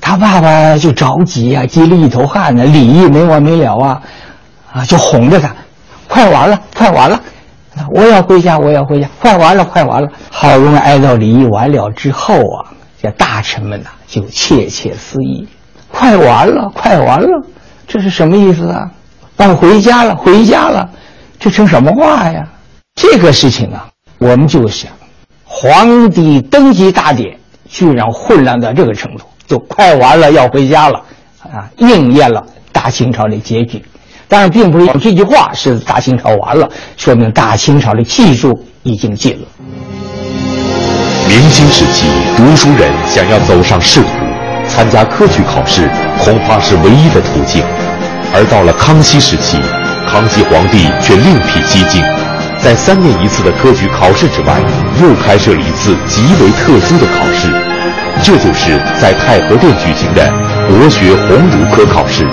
[0.00, 4.02] 他爸爸就着急啊，急了一头汗呢，礼仪没完没了啊。
[4.72, 5.52] 啊，就哄着他，
[6.06, 7.20] 快完了，快完了，
[7.90, 10.08] 我要回家，我要回家，快完了，快完了。
[10.30, 15.46] 好容易挨到礼仪完了之后啊，这大臣们呐就窃窃私语：
[15.88, 17.28] 快完了，快完了，
[17.86, 18.90] 这是什么意思啊？
[19.36, 20.90] 要回家了，回家了，
[21.38, 22.46] 这成什么话呀？
[22.94, 24.92] 这个事情啊，我们就想，
[25.44, 31.02] 皇帝登基大典居然混乱到这个程度，就快完了，要回家了，
[31.42, 33.82] 啊，应验了大清朝的结局。
[34.30, 39.48] 当然，并不是这句话是大清朝完了，说明大清朝的技术已经尽了。
[41.26, 42.06] 明清时期，
[42.36, 44.08] 读书人想要走上仕途，
[44.68, 47.64] 参加科举考试恐怕是唯一的途径。
[48.32, 49.58] 而到了康熙时期，
[50.06, 52.00] 康熙皇帝却另辟蹊径，
[52.62, 54.54] 在三年一次的科举考试之外，
[55.02, 57.50] 又开设了一次极为特殊的考试，
[58.22, 60.32] 这就是在太和殿举行的
[60.68, 62.24] 国学鸿儒科考试。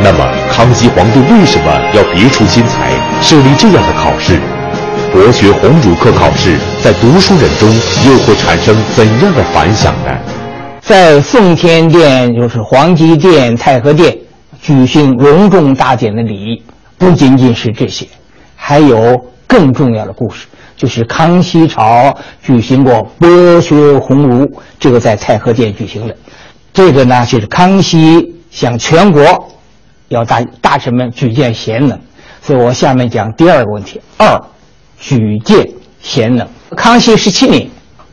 [0.00, 4.38] 那么，康熙皇帝为什么要别出心裁设立这样的考试？
[5.12, 7.68] 博学鸿儒科考试在读书人中
[8.06, 10.16] 又会产生怎样的反响呢？
[10.80, 14.16] 在奉天殿，就是皇极殿、太和殿
[14.62, 16.62] 举行隆重大典的礼仪，
[16.96, 18.06] 不仅仅是这些，
[18.54, 20.46] 还有更重要的故事，
[20.76, 26.16] 就是康熙朝举行过博学鸿儒，这个在太和殿举行的。
[26.72, 29.22] 这个呢，就是康熙向全国。
[30.08, 31.98] 要大大臣们举荐贤能，
[32.42, 34.40] 所以我下面讲第二个问题：二，
[34.98, 35.68] 举荐
[36.00, 36.46] 贤能。
[36.76, 37.68] 康熙十七年，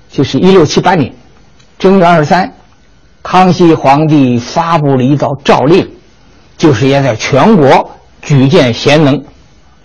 [0.09, 1.13] 就是一六七八年，
[1.79, 2.53] 正月二十三，
[3.23, 5.89] 康熙皇帝发布了一道诏令，
[6.57, 7.91] 就是要在全国
[8.21, 9.23] 举荐贤能，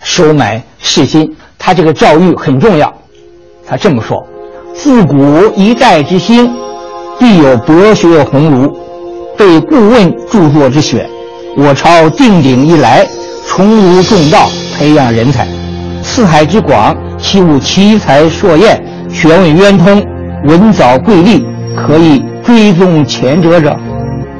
[0.01, 1.35] 收买士心。
[1.57, 2.93] 他这个诏谕很重要，
[3.67, 4.17] 他这么说：
[4.73, 6.51] 自古一代之兴，
[7.19, 8.77] 必有博学鸿儒，
[9.37, 11.07] 被顾问著作之选。
[11.57, 13.05] 我朝定鼎以来，
[13.45, 15.45] 崇儒重道，培养人才。
[16.01, 18.81] 四海之广，岂无奇才硕彦、
[19.11, 20.01] 学问渊通、
[20.45, 21.45] 文藻瑰丽，
[21.75, 23.77] 可以追踪前者者？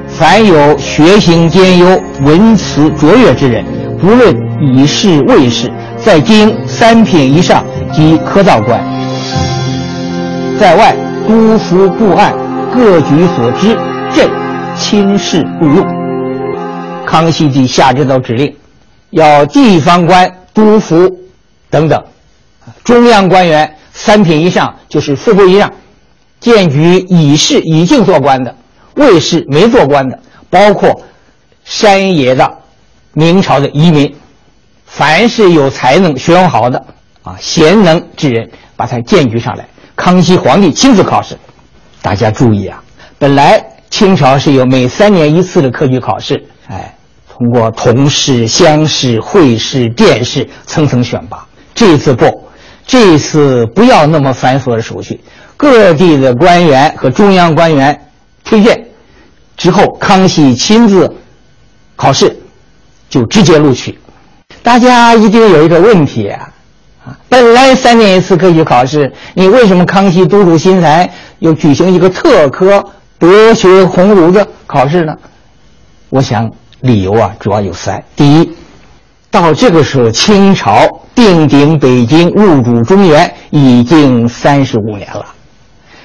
[0.07, 3.65] 凡有学行兼优、文辞卓越之人，
[3.99, 8.81] 不论以仕未仕，在京三品以上即科道官，
[10.57, 10.95] 在外
[11.27, 12.33] 督抚部案，
[12.73, 13.77] 各举所知，
[14.13, 14.29] 朕
[14.77, 16.00] 亲视勿用。
[17.05, 18.55] 康熙帝下这道指令，
[19.09, 21.13] 要地方官、督抚
[21.69, 22.03] 等等，
[22.83, 25.71] 中央官员三品以上就是副部以上，
[26.39, 28.55] 荐举已是已经做官的、
[28.95, 31.01] 未是没做官的，包括
[31.63, 32.59] 山野的
[33.13, 34.15] 明朝的移民，
[34.85, 36.85] 凡是有才能、学问好的
[37.23, 39.67] 啊贤能之人，把他荐举上来。
[39.95, 41.37] 康熙皇帝亲自考试。
[42.01, 42.83] 大家注意啊，
[43.19, 46.95] 本来清朝是有每三年一次的科举考试，哎。
[47.33, 51.43] 通过同试、乡试、会试、殿试层层选拔。
[51.73, 52.47] 这一次不，
[52.85, 55.19] 这一次不要那么繁琐的手续，
[55.57, 57.99] 各地的官员和中央官员
[58.43, 58.85] 推荐
[59.57, 61.11] 之后，康熙亲自
[61.95, 62.37] 考试，
[63.09, 63.97] 就直接录取。
[64.61, 66.47] 大家一定有一个问题啊，
[67.27, 72.83] 本来三年一次科举考试，你为什么康熙督新才又举行一个特科
[73.21, 75.15] 博学鸿儒的考试呢？
[76.09, 76.51] 我想。
[76.81, 78.51] 理由啊，主要有三：第一，
[79.29, 85.23] 到这个时候，清朝定鼎北京、入主中原已经三十五年了，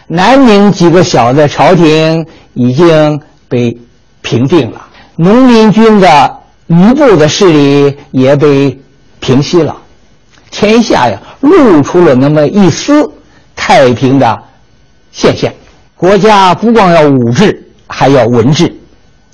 [0.07, 3.75] 南明几个小的朝廷已经被
[4.21, 4.87] 平定了，
[5.17, 8.79] 农民军的余部的势力也被
[9.19, 9.75] 平息了，
[10.51, 13.11] 天下呀，露出了那么一丝
[13.55, 14.39] 太平的
[15.11, 15.51] 现象。
[15.97, 18.71] 国家不光要武治，还要文治。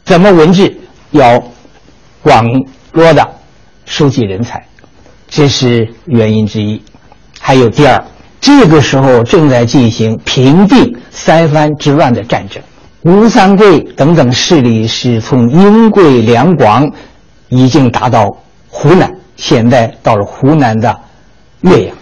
[0.05, 0.73] 怎么文治？
[1.11, 1.43] 要
[2.23, 2.47] 广
[2.93, 3.29] 络的
[3.85, 4.65] 收集人才，
[5.29, 6.81] 这是原因之一。
[7.41, 8.03] 还有第二，
[8.41, 12.63] 这个时候正在进行平定三藩之乱的战争，
[13.03, 16.89] 吴三桂等等势力是从英桂两广
[17.49, 18.31] 已经达到
[18.69, 20.97] 湖南，现在到了湖南的
[21.63, 21.97] 岳阳，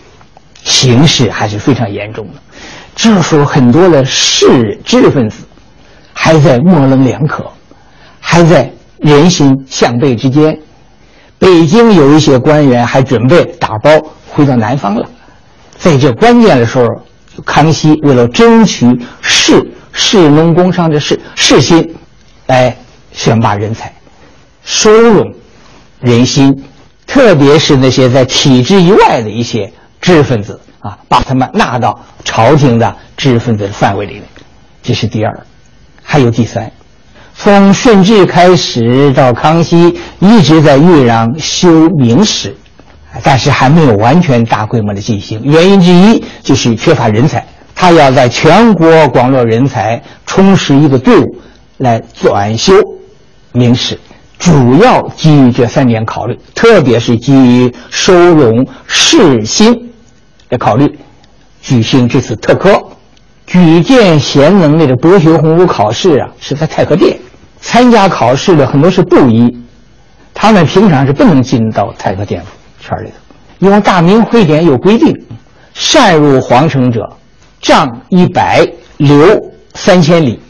[0.63, 2.35] 形势还是非常严重的。
[2.95, 5.45] 这时候很多的士知识分子
[6.13, 7.51] 还在模棱两可，
[8.21, 10.59] 还在人心向背之间。
[11.39, 13.91] 北京有一些官员还准备打包
[14.29, 15.09] 回到南方了。
[15.79, 16.87] 在这关键的时候，
[17.47, 18.87] 康熙为了争取
[19.23, 21.97] 士士农工商的士士心，
[22.47, 22.77] 来
[23.13, 23.91] 选拔人才，
[24.63, 25.35] 收拢
[26.01, 26.63] 人心，
[27.07, 29.73] 特别是那些在体制以外的一些
[30.03, 34.25] 知识分子啊，把他们纳到朝廷的知识分子的范围里面。
[34.83, 35.41] 这是第二，
[36.03, 36.71] 还有第三，
[37.35, 42.57] 从顺治开始到康熙，一直在豫让修明史。
[43.25, 47.45] 但是还没有完全大规模的进行，原因之一就是缺乏人才。
[47.75, 51.37] 他要在全国广络人才，充实一个队伍，
[51.79, 52.73] 来转修
[53.51, 53.99] 明史，
[54.39, 59.90] 主要基于这三点考虑，特别是基于收容士心
[60.51, 60.99] 的考虑，
[61.63, 62.79] 举行这次特科。
[63.47, 67.19] 举荐贤能的博学鸿儒考试啊，是在太和殿
[67.61, 69.53] 参加考试的很多是布衣，
[70.35, 72.45] 他们平常是不能进到太和殿。
[72.81, 73.15] 圈里头，
[73.59, 75.13] 因为《大明会典》有规定，
[75.75, 77.09] 擅入皇城者，
[77.61, 78.65] 杖一百，
[78.99, 79.19] 流
[79.75, 80.41] 三千里，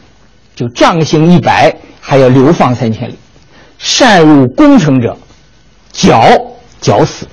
[0.55, 3.15] 就杖刑一百，还要流放三千里；
[3.79, 5.17] 擅入宫城者，
[5.91, 6.23] 绞
[6.81, 7.27] 绞死。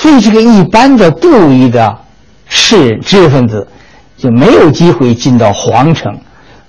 [0.00, 1.98] 所以，这个一般的布衣的
[2.46, 3.66] 士知识分子
[4.16, 6.16] 就没有机会进到皇城，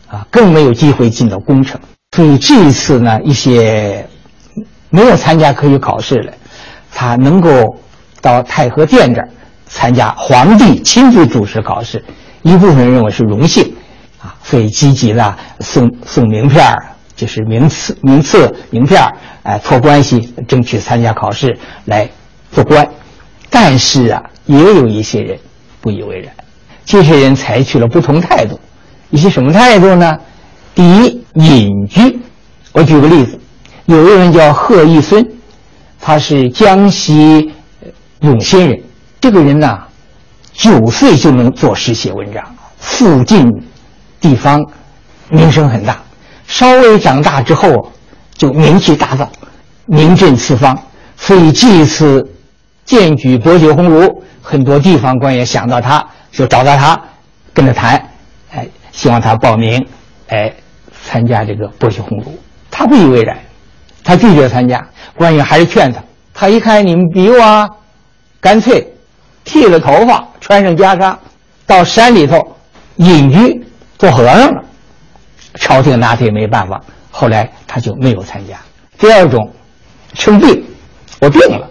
[0.07, 1.79] 啊，更没有机会进到宫城。
[2.15, 4.03] 所以这一次呢，一些
[4.89, 6.33] 没有参加科举考试的。
[6.91, 7.77] 他能够
[8.19, 9.29] 到太和殿这儿
[9.67, 12.03] 参加皇帝亲自主持考试，
[12.41, 13.63] 一部分人认为是荣幸，
[14.19, 16.75] 啊，所以积极的送送名片
[17.15, 19.01] 就是名次、名次、名片
[19.43, 21.55] 哎，托关系争取参加考试
[21.85, 22.09] 来
[22.51, 22.85] 做官。
[23.49, 25.37] 但是啊，也有一些人
[25.81, 26.33] 不以为然，
[26.85, 28.59] 这些人采取了不同态度。
[29.09, 30.17] 一些什么态度呢？
[30.75, 32.19] 第一，隐居。
[32.71, 33.39] 我举个例子，
[33.85, 35.25] 有一个人叫贺一孙。
[35.99, 37.51] 他是江西
[38.21, 38.81] 永新人，
[39.19, 39.79] 这个人呢，
[40.53, 42.43] 九岁就能作诗写文章，
[42.77, 43.51] 附近
[44.21, 44.63] 地方
[45.29, 46.01] 名声很大。
[46.47, 47.91] 稍微长大之后，
[48.37, 49.27] 就名气大噪，
[49.87, 50.77] 名震四方。
[51.17, 52.25] 所以这一次
[52.89, 56.99] 荐举博学鸿儒，很多地方官员想到他，就找到他，
[57.53, 58.09] 跟他谈，
[58.51, 59.85] 哎，希望他报名，
[60.29, 60.51] 哎，
[61.03, 62.35] 参加这个博学鸿儒。
[62.71, 63.37] 他不以为然。
[64.03, 64.83] 他拒绝参加，
[65.15, 66.01] 官员还是劝他。
[66.33, 67.69] 他一看你们比我，
[68.41, 68.91] 干脆
[69.43, 71.15] 剃了头发，穿上袈裟，
[71.67, 72.55] 到山里头
[72.95, 73.63] 隐居
[73.99, 74.63] 做和尚了。
[75.59, 76.81] 朝廷拿他也没办法，
[77.11, 78.57] 后来他就没有参加。
[78.97, 79.47] 第二种，
[80.15, 80.65] 称病，
[81.21, 81.69] 我病了。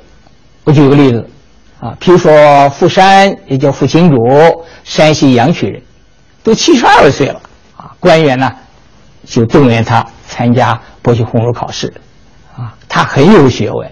[0.68, 1.26] 我举个例子，
[1.80, 4.18] 啊，譬如说富山，也叫富清主，
[4.84, 5.80] 山西阳曲人，
[6.44, 7.40] 都七十二岁了，
[7.74, 8.52] 啊，官员呢
[9.24, 11.90] 就动员他参加博学鸿儒考试。
[12.54, 13.90] 啊，他很有学问，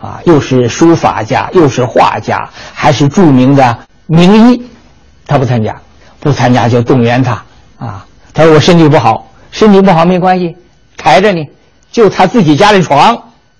[0.00, 4.66] 啊，又是书法家，又是画家，还是著名的名医。
[5.26, 5.78] 他不参加，
[6.18, 7.32] 不参加就动员他。
[7.76, 10.56] 啊，他说我身体不好，身体不好没关系，
[10.96, 11.46] 抬着你，
[11.92, 13.14] 就他自己家里床，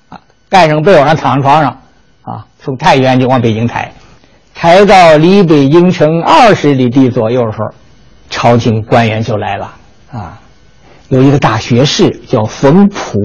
[0.09, 1.83] 啊，盖上被窝上躺床上，
[2.67, 3.93] 从太原就往北京抬，
[4.53, 7.69] 抬到离北京城二十里地左右的时候，
[8.29, 9.73] 朝廷官员就来了。
[10.11, 10.41] 啊，
[11.09, 13.23] 有一个大学士叫冯普。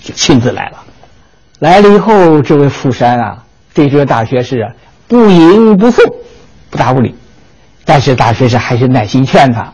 [0.00, 0.78] 就亲自来了，
[1.60, 4.72] 来了以后，这位富山啊，对这个大学士啊，
[5.08, 6.04] 不迎不送，
[6.70, 7.14] 不答不理。
[7.84, 9.72] 但是大学士还是耐心劝他，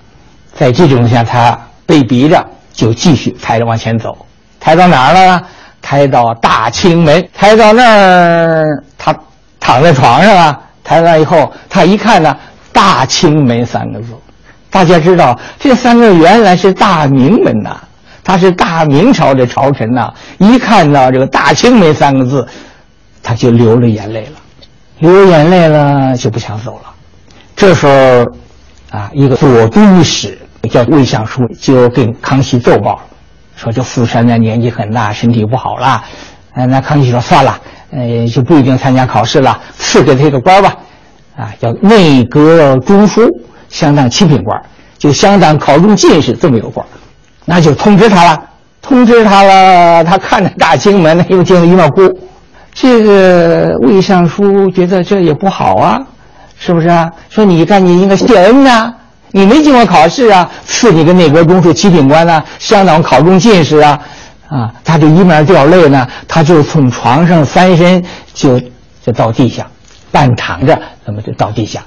[0.54, 4.26] 在这种下，他被逼着就继续抬着往前走，
[4.58, 5.46] 抬到哪儿了呢？
[5.80, 9.14] 抬到大清门，抬到那儿，他
[9.58, 10.60] 躺在床上啊。
[10.84, 12.34] 抬完以后，他一看呢
[12.72, 14.06] ，“大清门”三个字，
[14.70, 17.76] 大家知道这三个原来是大明门呐。
[18.24, 22.46] 他是大明朝的朝臣呐，一看到这个“大清门”三个字，
[23.22, 24.38] 他就流了眼泪了，
[24.98, 26.90] 流眼泪了就不想走了。
[27.54, 30.38] 这时候，啊，一个左都御史
[30.70, 33.00] 叫魏相书就跟康熙奏报，
[33.58, 36.00] 说这富山呢年纪很大，身体不好了。
[36.68, 37.58] 那康熙说算了，
[37.90, 40.76] 呃，就不一定参加考试了，赐给他一个官吧。
[41.36, 43.28] 啊，叫内阁中书，
[43.68, 44.62] 相当七品官，
[44.96, 46.86] 就相当考中进士这么一个官，
[47.44, 48.40] 那就通知他了，
[48.80, 52.02] 通知他了，他看着大清门，又进了一面哭。
[52.72, 56.00] 这个魏尚书觉得这也不好啊，
[56.60, 57.10] 是不是啊？
[57.28, 58.94] 说你看你应该谢恩呐，
[59.30, 64.00] 你没经过考试啊，赐你个内阁中书七品官呢，相当考中进士啊，
[64.48, 68.02] 啊，他就一面掉泪呢，他就从床上翻身
[68.32, 68.60] 就
[69.04, 69.66] 就到地下，
[70.10, 71.84] 半躺着，那么就到地下。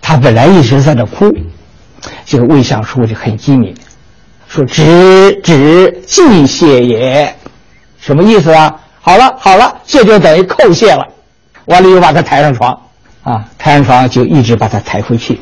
[0.00, 1.32] 他本来一直在那哭，
[2.26, 3.74] 这个魏尚书就很机敏，
[4.48, 7.34] 说：“只只尽谢也，
[7.98, 11.06] 什么意思啊？”好了好了，这就等于叩谢了，
[11.64, 12.78] 完了又把他抬上床，
[13.22, 15.40] 啊，抬上床就一直把他抬回去。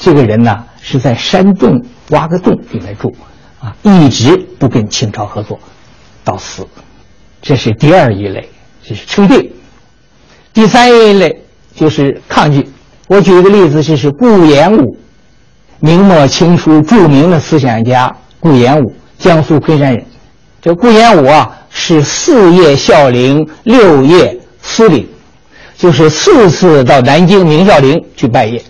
[0.00, 3.14] 这个人呢是在山洞挖个洞里面住，
[3.60, 5.58] 啊，一直不跟清朝合作，
[6.24, 6.66] 到死。
[7.42, 8.48] 这是第二一类，
[8.82, 9.52] 这是称帝。
[10.54, 12.66] 第三一类就是抗拒。
[13.06, 14.96] 我举一个例子，就是顾炎武，
[15.80, 20.06] 明末清初著名的思想家顾炎武，江苏昆山人。
[20.62, 21.54] 这顾炎武啊。
[21.70, 25.06] 是四叶孝陵，六叶司陵，
[25.76, 28.60] 就是四次到南京明孝陵去拜谒，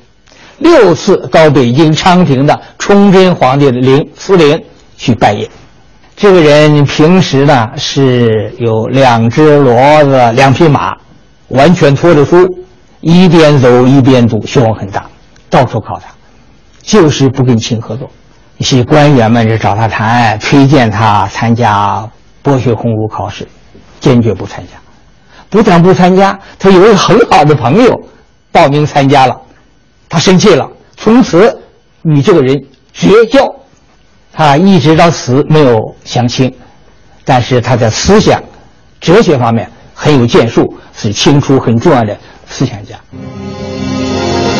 [0.58, 4.62] 六次到北京昌平的崇祯皇帝的陵福陵
[4.96, 5.48] 去拜谒。
[6.16, 10.96] 这个人平时呢是有两只骡子、两匹马，
[11.48, 12.46] 完全拖着书，
[13.00, 15.06] 一边走一边读，学问很大，
[15.48, 16.06] 到处考察，
[16.82, 18.10] 就是不跟清合作。
[18.56, 22.08] 一些官员们就找他谈，推荐他参加。
[22.40, 23.46] 博学鸿儒考试，
[24.00, 24.72] 坚决不参加。
[25.50, 27.92] 不但不参加，他有一个很好的朋友
[28.50, 29.38] 报名参加了，
[30.08, 31.60] 他生气了，从此
[32.02, 32.60] 与这个人
[32.92, 33.46] 绝交。
[34.32, 36.52] 他一直到死没有相亲，
[37.24, 38.40] 但是他在思想、
[39.00, 42.16] 哲学方面很有建树，是清初很重要的
[42.48, 42.94] 思想家。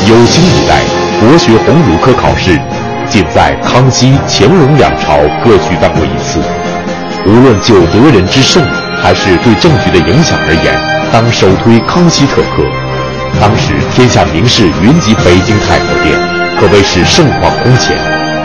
[0.09, 0.83] 有清以来，
[1.21, 2.61] 博学鸿儒科考试
[3.09, 6.41] 仅在康熙、乾隆两朝各举办过一次。
[7.27, 8.65] 无论就得人之胜，
[8.97, 10.77] 还是对政局的影响而言，
[11.13, 12.65] 当首推康熙特科。
[13.41, 16.19] 当时天下名士云集北京太和殿，
[16.59, 17.97] 可谓是盛况空前。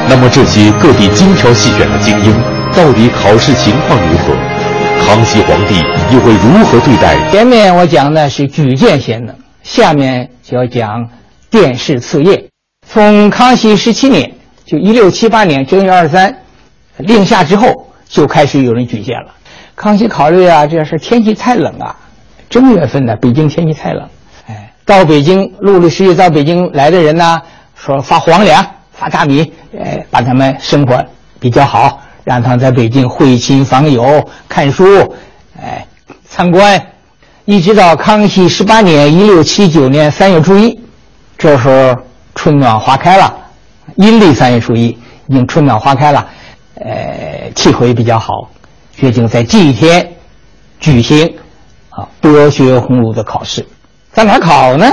[0.09, 2.33] 那么这些各地精挑细选的精英，
[2.75, 4.33] 到底考试情况如何？
[5.05, 5.75] 康熙皇帝
[6.13, 7.17] 又会如何对待？
[7.31, 11.07] 前面我讲的是举荐贤能，下面就要讲
[11.49, 12.45] 殿试赐业。
[12.87, 14.31] 从康熙十七年，
[14.65, 16.35] 就一六七八年正月二十三，
[16.97, 17.89] 令下之后。
[18.09, 19.33] 就开始有人举荐了。
[19.75, 21.95] 康熙考虑啊，这是天气太冷啊，
[22.47, 24.07] 正月份呢，北京天气太冷。
[24.85, 27.41] 到北京陆陆续续到北京来的人呢，
[27.75, 31.01] 说发皇粮、发大米，哎，把他们生活
[31.39, 35.15] 比较好，让他们在北京会亲访友、看书，
[35.61, 35.85] 哎，
[36.27, 36.81] 参观。
[37.45, 40.79] 一直到康熙十八年（一六七九年）三月初一，
[41.37, 42.01] 这时候
[42.35, 43.33] 春暖花开了，
[43.95, 46.25] 阴历三月初一，已经春暖花开了。
[46.75, 48.49] 呃，气候也比较好，
[48.95, 50.09] 决定在这一天
[50.79, 51.33] 举行
[51.89, 53.65] 啊博学鸿儒的考试。
[54.13, 54.85] 在哪考呢？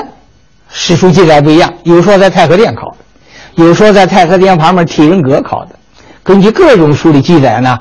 [0.70, 5.76] 史书记载不一样，有说在太和殿考的，有说在太和殿旁边体仁阁考的。
[6.22, 7.78] 根据各种书的记载呢，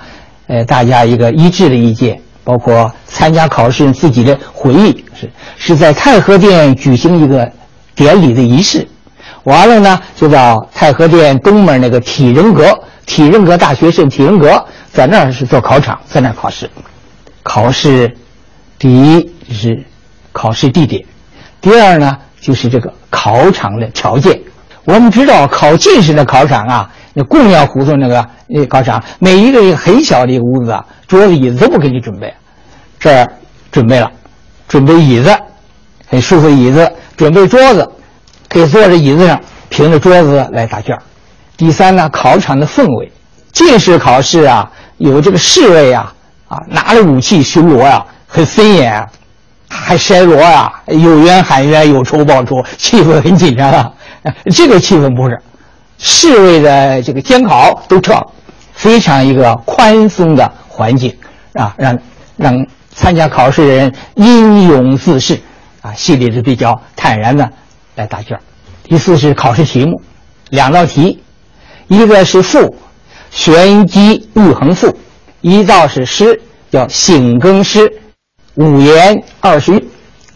[0.47, 7.49] 呃，大家一个一致的意见，包括参加考试自己的回忆是是在太和殿举行一个
[7.95, 8.85] 典礼的仪式，
[9.43, 12.77] 完了呢就到太和殿东门那个体仁阁。
[13.05, 14.63] 体仁阁大学士体仁阁
[14.93, 16.69] 在那儿是做考场，在那儿考试。
[17.41, 18.15] 考试
[18.77, 19.83] 第一就是
[20.31, 21.03] 考试地点，
[21.61, 24.39] 第二呢就是这个考场的条件。
[24.85, 30.75] 我们知道考进士的考场啊，那供养胡同那个那考场，每一个很小的一个屋子，
[31.07, 32.33] 桌子椅子都不给你准备，
[32.99, 33.27] 这儿
[33.71, 34.09] 准备了，
[34.67, 35.37] 准备椅子，
[36.07, 37.87] 很舒服的椅子，准备桌子，
[38.47, 39.39] 可以坐在椅子上，
[39.69, 40.97] 凭着桌子来答卷。
[41.55, 43.11] 第三呢，考场的氛围，
[43.51, 46.11] 进士考试啊，有这个侍卫啊，
[46.47, 49.05] 啊，拿着武器巡逻呀，很森严，
[49.69, 53.91] 还筛箩呀，有冤喊冤，有仇报仇，气氛很紧张啊。
[54.51, 55.39] 这个气氛不是，
[55.97, 58.19] 侍卫的这个监考都撤，
[58.73, 61.15] 非常一个宽松的环境
[61.53, 61.97] 啊，让
[62.35, 65.39] 让参加考试的人英勇自适
[65.81, 67.49] 啊，心里是比较坦然的
[67.95, 68.37] 来答卷。
[68.83, 70.01] 第四是考试题目，
[70.49, 71.23] 两道题。
[71.87, 72.75] 一个是赋，
[73.31, 74.89] 玄机玉衡赋；
[75.41, 76.39] 一道是诗，
[76.69, 77.91] 叫醒更诗，
[78.55, 79.89] 五言二十韵，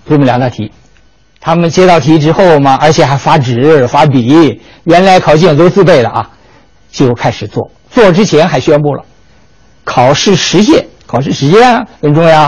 [0.08, 0.72] 这么两道题。
[1.40, 6.30] 他们接到题之后嘛，而且还发纸发笔，原来考卷都自备的啊，
[6.90, 7.70] 就开始做。
[7.90, 9.04] 做之前还宣布了，
[9.84, 12.44] 考试时限，考试时间很重要，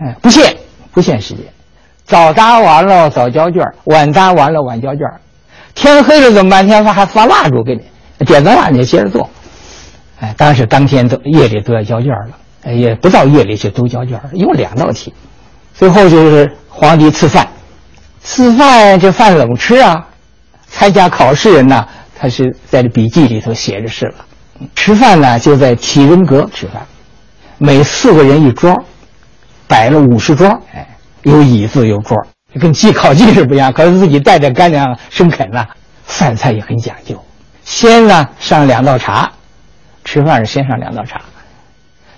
[0.00, 0.56] 哎，不限
[0.92, 1.44] 不限时间，
[2.04, 5.00] 早答完了早交卷，晚答完了晚交卷。
[5.74, 6.66] 天黑了怎么办？
[6.66, 9.30] 天发还发蜡烛给你，点灯蜡你接着做。
[10.18, 12.36] 哎，当时当天都夜里都要交卷了，
[12.74, 15.12] 也不到夜里就都交卷，一共两道题。
[15.74, 17.46] 最后就是皇帝吃饭，
[18.22, 20.06] 吃饭这饭怎么吃啊？
[20.66, 21.86] 参加考试人呢，
[22.18, 24.14] 他是在这笔记里头写着是了。
[24.74, 26.86] 吃饭呢就在体仁阁吃饭，
[27.58, 28.74] 每四个人一桌，
[29.66, 30.86] 摆了五十桌，哎，
[31.22, 32.16] 有椅子有桌。
[32.60, 35.66] 跟记考记是不一样，可是自己带着干粮生啃呐。
[36.04, 37.22] 饭菜也很讲究，
[37.64, 39.30] 先呢上两道茶，
[40.04, 41.20] 吃饭是先上两道茶，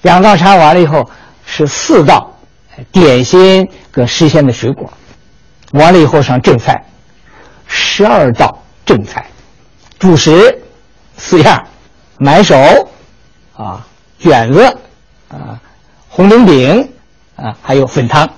[0.02, 1.08] 两道茶完了以后
[1.44, 2.30] 是四道
[2.90, 4.90] 点心跟新鲜的水果，
[5.72, 6.84] 完了以后上正菜，
[7.66, 9.26] 十二道正菜，
[9.98, 10.62] 主食
[11.16, 11.62] 四样，
[12.18, 12.56] 买手
[13.56, 13.86] 啊
[14.18, 14.64] 卷子
[15.28, 15.60] 啊
[16.08, 16.92] 红焖饼
[17.36, 18.28] 啊还有粉汤，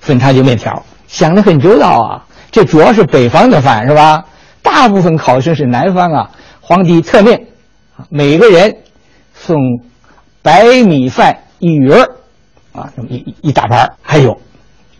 [0.00, 0.82] 粉汤就面条。
[1.06, 2.24] 想的很周到啊！
[2.50, 4.24] 这主要是北方的饭是吧？
[4.62, 6.30] 大部分考生是南方啊。
[6.60, 7.46] 皇帝特命，
[8.08, 8.74] 每个人
[9.34, 9.56] 送
[10.42, 12.02] 白米饭一鱼儿，
[12.72, 14.40] 啊，这么一一大盘还有，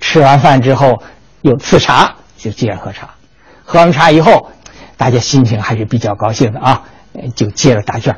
[0.00, 1.02] 吃完饭之后
[1.40, 3.10] 有赐茶，就接着喝茶。
[3.64, 4.50] 喝完茶以后，
[4.96, 6.82] 大家心情还是比较高兴的啊，
[7.34, 8.16] 就接着答卷。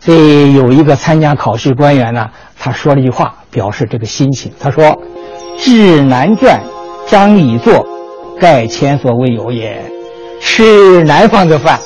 [0.00, 4.52] 所以有一个参加考试官员呢，他说了一句话，表示这个心情。
[4.60, 4.96] 他说
[5.58, 6.60] ：“智难卷。”
[7.08, 7.86] 张以坐，
[8.38, 9.82] 盖前所未有也。
[10.40, 11.80] 吃南方的饭，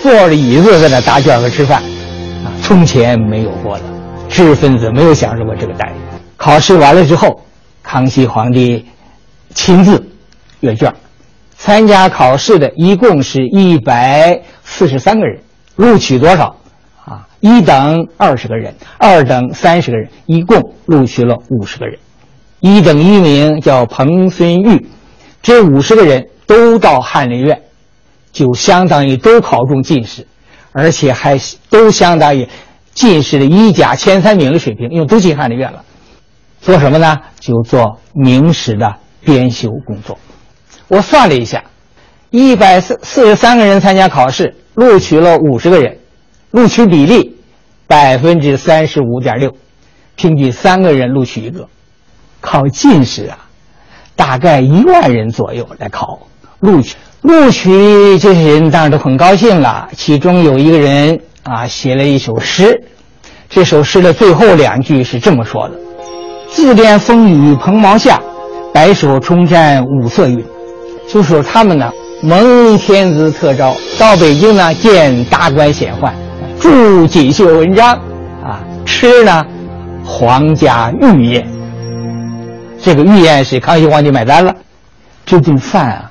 [0.00, 1.82] 坐着椅子在那答卷和吃饭，
[2.44, 3.84] 啊，从前没有过的。
[4.30, 5.94] 知识分子没有享受过这个待遇。
[6.36, 7.44] 考试完了之后，
[7.82, 8.86] 康熙皇帝
[9.54, 10.02] 亲自
[10.60, 10.94] 阅卷。
[11.58, 15.42] 参加考试的一共是一百四十三个人，
[15.76, 16.56] 录取多少？
[17.04, 21.98] 啊，一等二十个人，二等三十个人，一共录取了五十个人。
[22.60, 24.86] 一等一名叫彭孙玉，
[25.42, 27.60] 这五十个人都到翰林院，
[28.32, 30.26] 就相当于都考中进士，
[30.72, 32.48] 而且还都相当于
[32.94, 35.84] 进士的一甲前三名的水平，因为都进翰林院了。
[36.60, 37.16] 做什么呢？
[37.38, 40.18] 就做明史的编修工作。
[40.88, 41.64] 我算了一下，
[42.30, 45.98] 一百四四十三个人参加考试，录取了五十个人，
[46.50, 47.36] 录取比例
[47.86, 49.54] 百分之三十五点六，
[50.16, 51.68] 平均三个人录取一个。
[52.42, 53.48] 考进士啊，
[54.16, 56.26] 大概一万人左右来考，
[56.58, 59.88] 录取录取这些人当然都很高兴了。
[59.96, 62.82] 其中有一个人啊，写了一首诗，
[63.48, 65.74] 这首诗的最后两句是这么说的
[66.50, 68.20] ：“自恋风雨蓬茅下，
[68.72, 70.44] 白首冲天五色云。”
[71.08, 71.90] 就说他们呢
[72.22, 76.12] 蒙天子特招到北京呢见达官显宦，
[76.60, 77.94] 著锦绣文章，
[78.44, 79.44] 啊，吃呢
[80.04, 81.46] 皇家御宴。
[82.82, 84.54] 这个御宴是康熙皇帝买单了，
[85.26, 86.09] 这顿饭啊，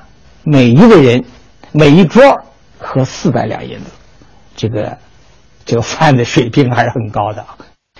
[0.52, 1.24] 每一个人，
[1.72, 2.24] 每一桌
[2.80, 3.86] 喝四百两银子，
[4.56, 4.98] 这个
[5.64, 7.46] 这个饭的水平还是很高的。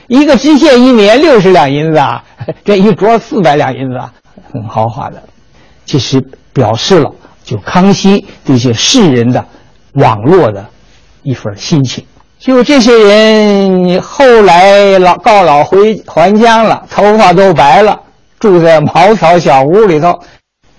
[0.08, 2.24] 一个知县一年六十两银子啊，
[2.66, 4.12] 这一桌四百两银子，啊，
[4.52, 5.22] 很豪华的。
[5.86, 6.20] 其实
[6.52, 9.46] 表示了就康熙这些士人的
[9.94, 10.68] 网络的
[11.22, 12.04] 一份心情。
[12.40, 18.00] 就这些人后来老告老回还乡了，头发都白了。
[18.40, 20.18] 住在茅草小屋里头，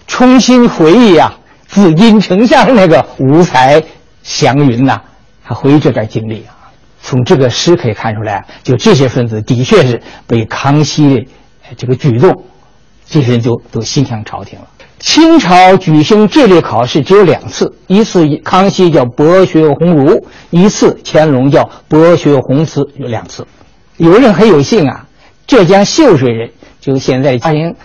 [0.09, 1.33] 重新回忆呀，
[1.71, 3.83] 紫禁城上那个五彩
[4.23, 5.01] 祥云呐，
[5.45, 6.57] 他回忆这段经历啊。
[7.01, 11.27] 从这个诗可以看出来，就这些分子的确是被康熙的
[11.77, 12.45] 这个举动，
[13.07, 14.67] 这些人就都心向朝廷了。
[14.99, 23.47] 清朝举行这类考试只有两次，一次康熙叫博学鸿儒，一次乾隆叫博学鸿词，有两次。
[23.97, 25.07] 有人很有幸啊，
[25.47, 26.51] 浙江秀水人。
[26.81, 27.77] 就现在家庭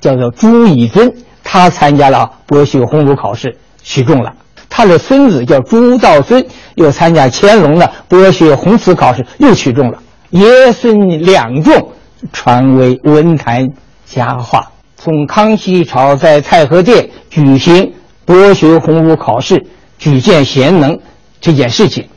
[0.00, 1.12] 叫做朱以尊，
[1.44, 4.34] 他参加了博学鸿儒考试，取中了。
[4.68, 9.98] 他的孙子叫朱道尊，又参加乾隆的博学鸿词考试，又取中了。
[10.30, 11.92] 爷孙两中，
[12.32, 13.68] 传为文坛
[14.04, 14.72] 佳话。
[14.96, 17.92] 从康熙朝在太和殿举行
[18.24, 19.64] 博学鸿儒考试，
[19.98, 20.98] 举荐贤能
[21.40, 22.08] 这件事情，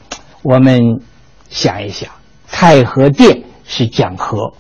[0.42, 0.82] 我们
[1.50, 2.10] 想一想，
[2.50, 4.54] 太和殿是讲和。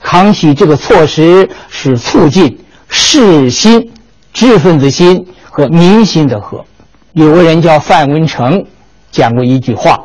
[0.00, 2.58] 康熙这个措施是促进
[2.88, 3.92] 士心、
[4.40, 6.64] 知识分子心和民心的和。
[7.12, 8.64] 有个人叫范文成，
[9.12, 10.00] 讲过一句话：“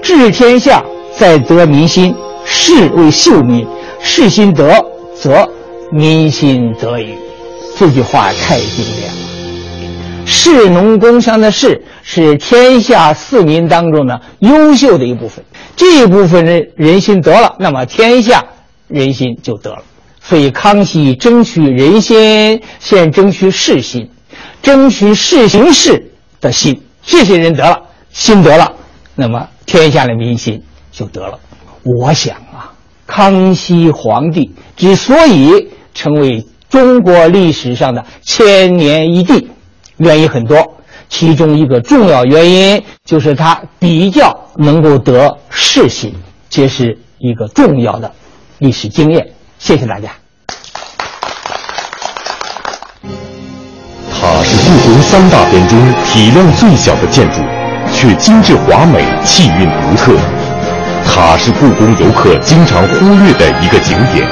[0.00, 0.80] 治天下
[1.18, 2.14] 在得民心，
[2.44, 3.66] 士为秀民，
[4.00, 4.72] 士心得，
[5.16, 5.44] 则
[5.90, 7.16] 民心得矣。”
[7.76, 10.24] 这句话太经典了。
[10.24, 18.44] 士农工商的士是天下四民当中的优秀的一部分，这一部分人人心得了，那么天下。
[18.86, 19.82] 人心就得了，
[20.30, 24.08] 所以康熙争取人心，先争取士心，
[24.62, 28.72] 争取世行士的心，这些人得了，心得了，
[29.16, 30.62] 那么天下的民心
[30.92, 31.36] 就得了。
[31.82, 32.70] 我想啊，
[33.08, 39.50] 康熙皇帝之所以成为中国历史上的千年一帝，
[39.96, 40.76] 原因很多，
[41.08, 46.14] 其中一个重要原因就是他比较能够得士心，
[46.48, 48.12] 这是一个重要的
[48.58, 49.32] 历史经验。
[49.58, 50.19] 谢谢大家。
[54.20, 57.40] 塔是故宫三大殿中体量最小的建筑，
[57.90, 60.12] 却精致华美、气韵独特。
[61.06, 64.28] 塔是故宫游客经常忽略的一个景点，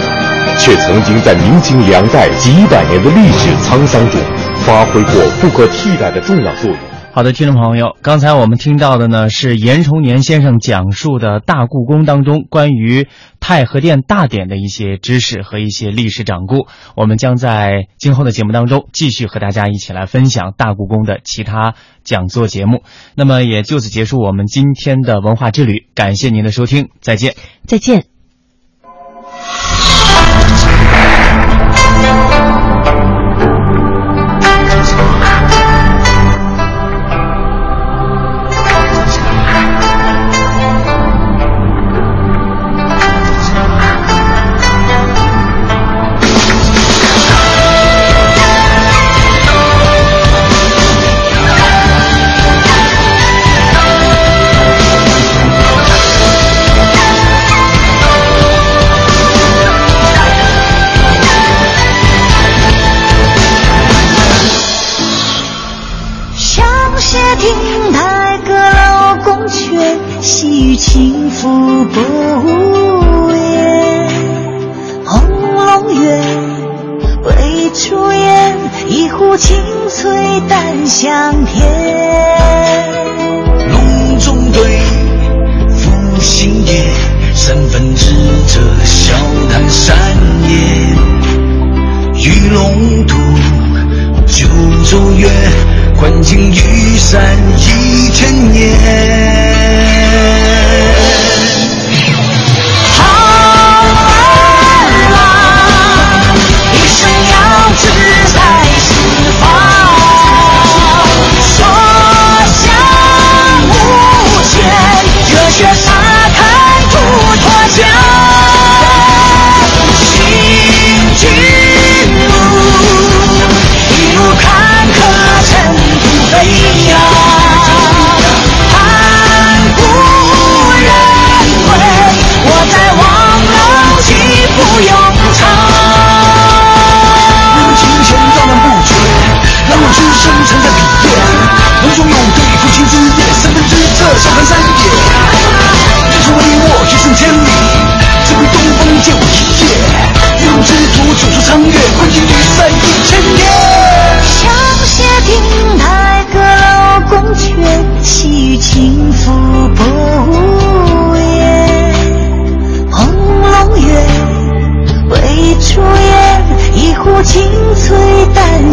[0.58, 4.20] 却曾经在明清两代几百年的历史沧桑中，
[4.66, 6.87] 发挥过不可替代的重要作用。
[7.18, 13.08] 好的，听众朋友，刚才我们听到的呢是严崇年先生讲述的大故宫当中关于
[13.40, 16.68] 太和殿大典的一些知识和一些历史掌故。
[16.94, 22.84] 我们将在今后的节目当中继续和大家一起来分享大故宫的其他讲座节目。
[23.16, 27.34] 那么也就此结束我们今天的文化之旅，感谢您的收听，再见，
[27.66, 28.04] 再见。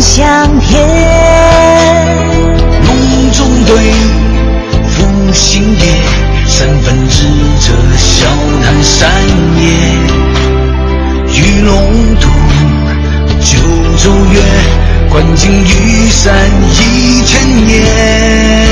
[0.05, 0.23] 向
[0.59, 0.87] 天。
[2.85, 3.75] 梦中对
[4.87, 5.85] 负心夜，
[6.47, 7.25] 三分之
[7.59, 8.27] 者笑
[8.63, 9.11] 谈山
[9.59, 9.63] 野。
[11.33, 11.73] 玉龙
[12.21, 12.27] 渡
[13.41, 13.57] 九
[13.97, 14.35] 州月，
[15.09, 16.23] 观景玉山
[16.69, 18.64] 一千年。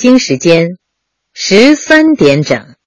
[0.00, 0.78] 北京时间
[1.34, 2.69] 十三点整。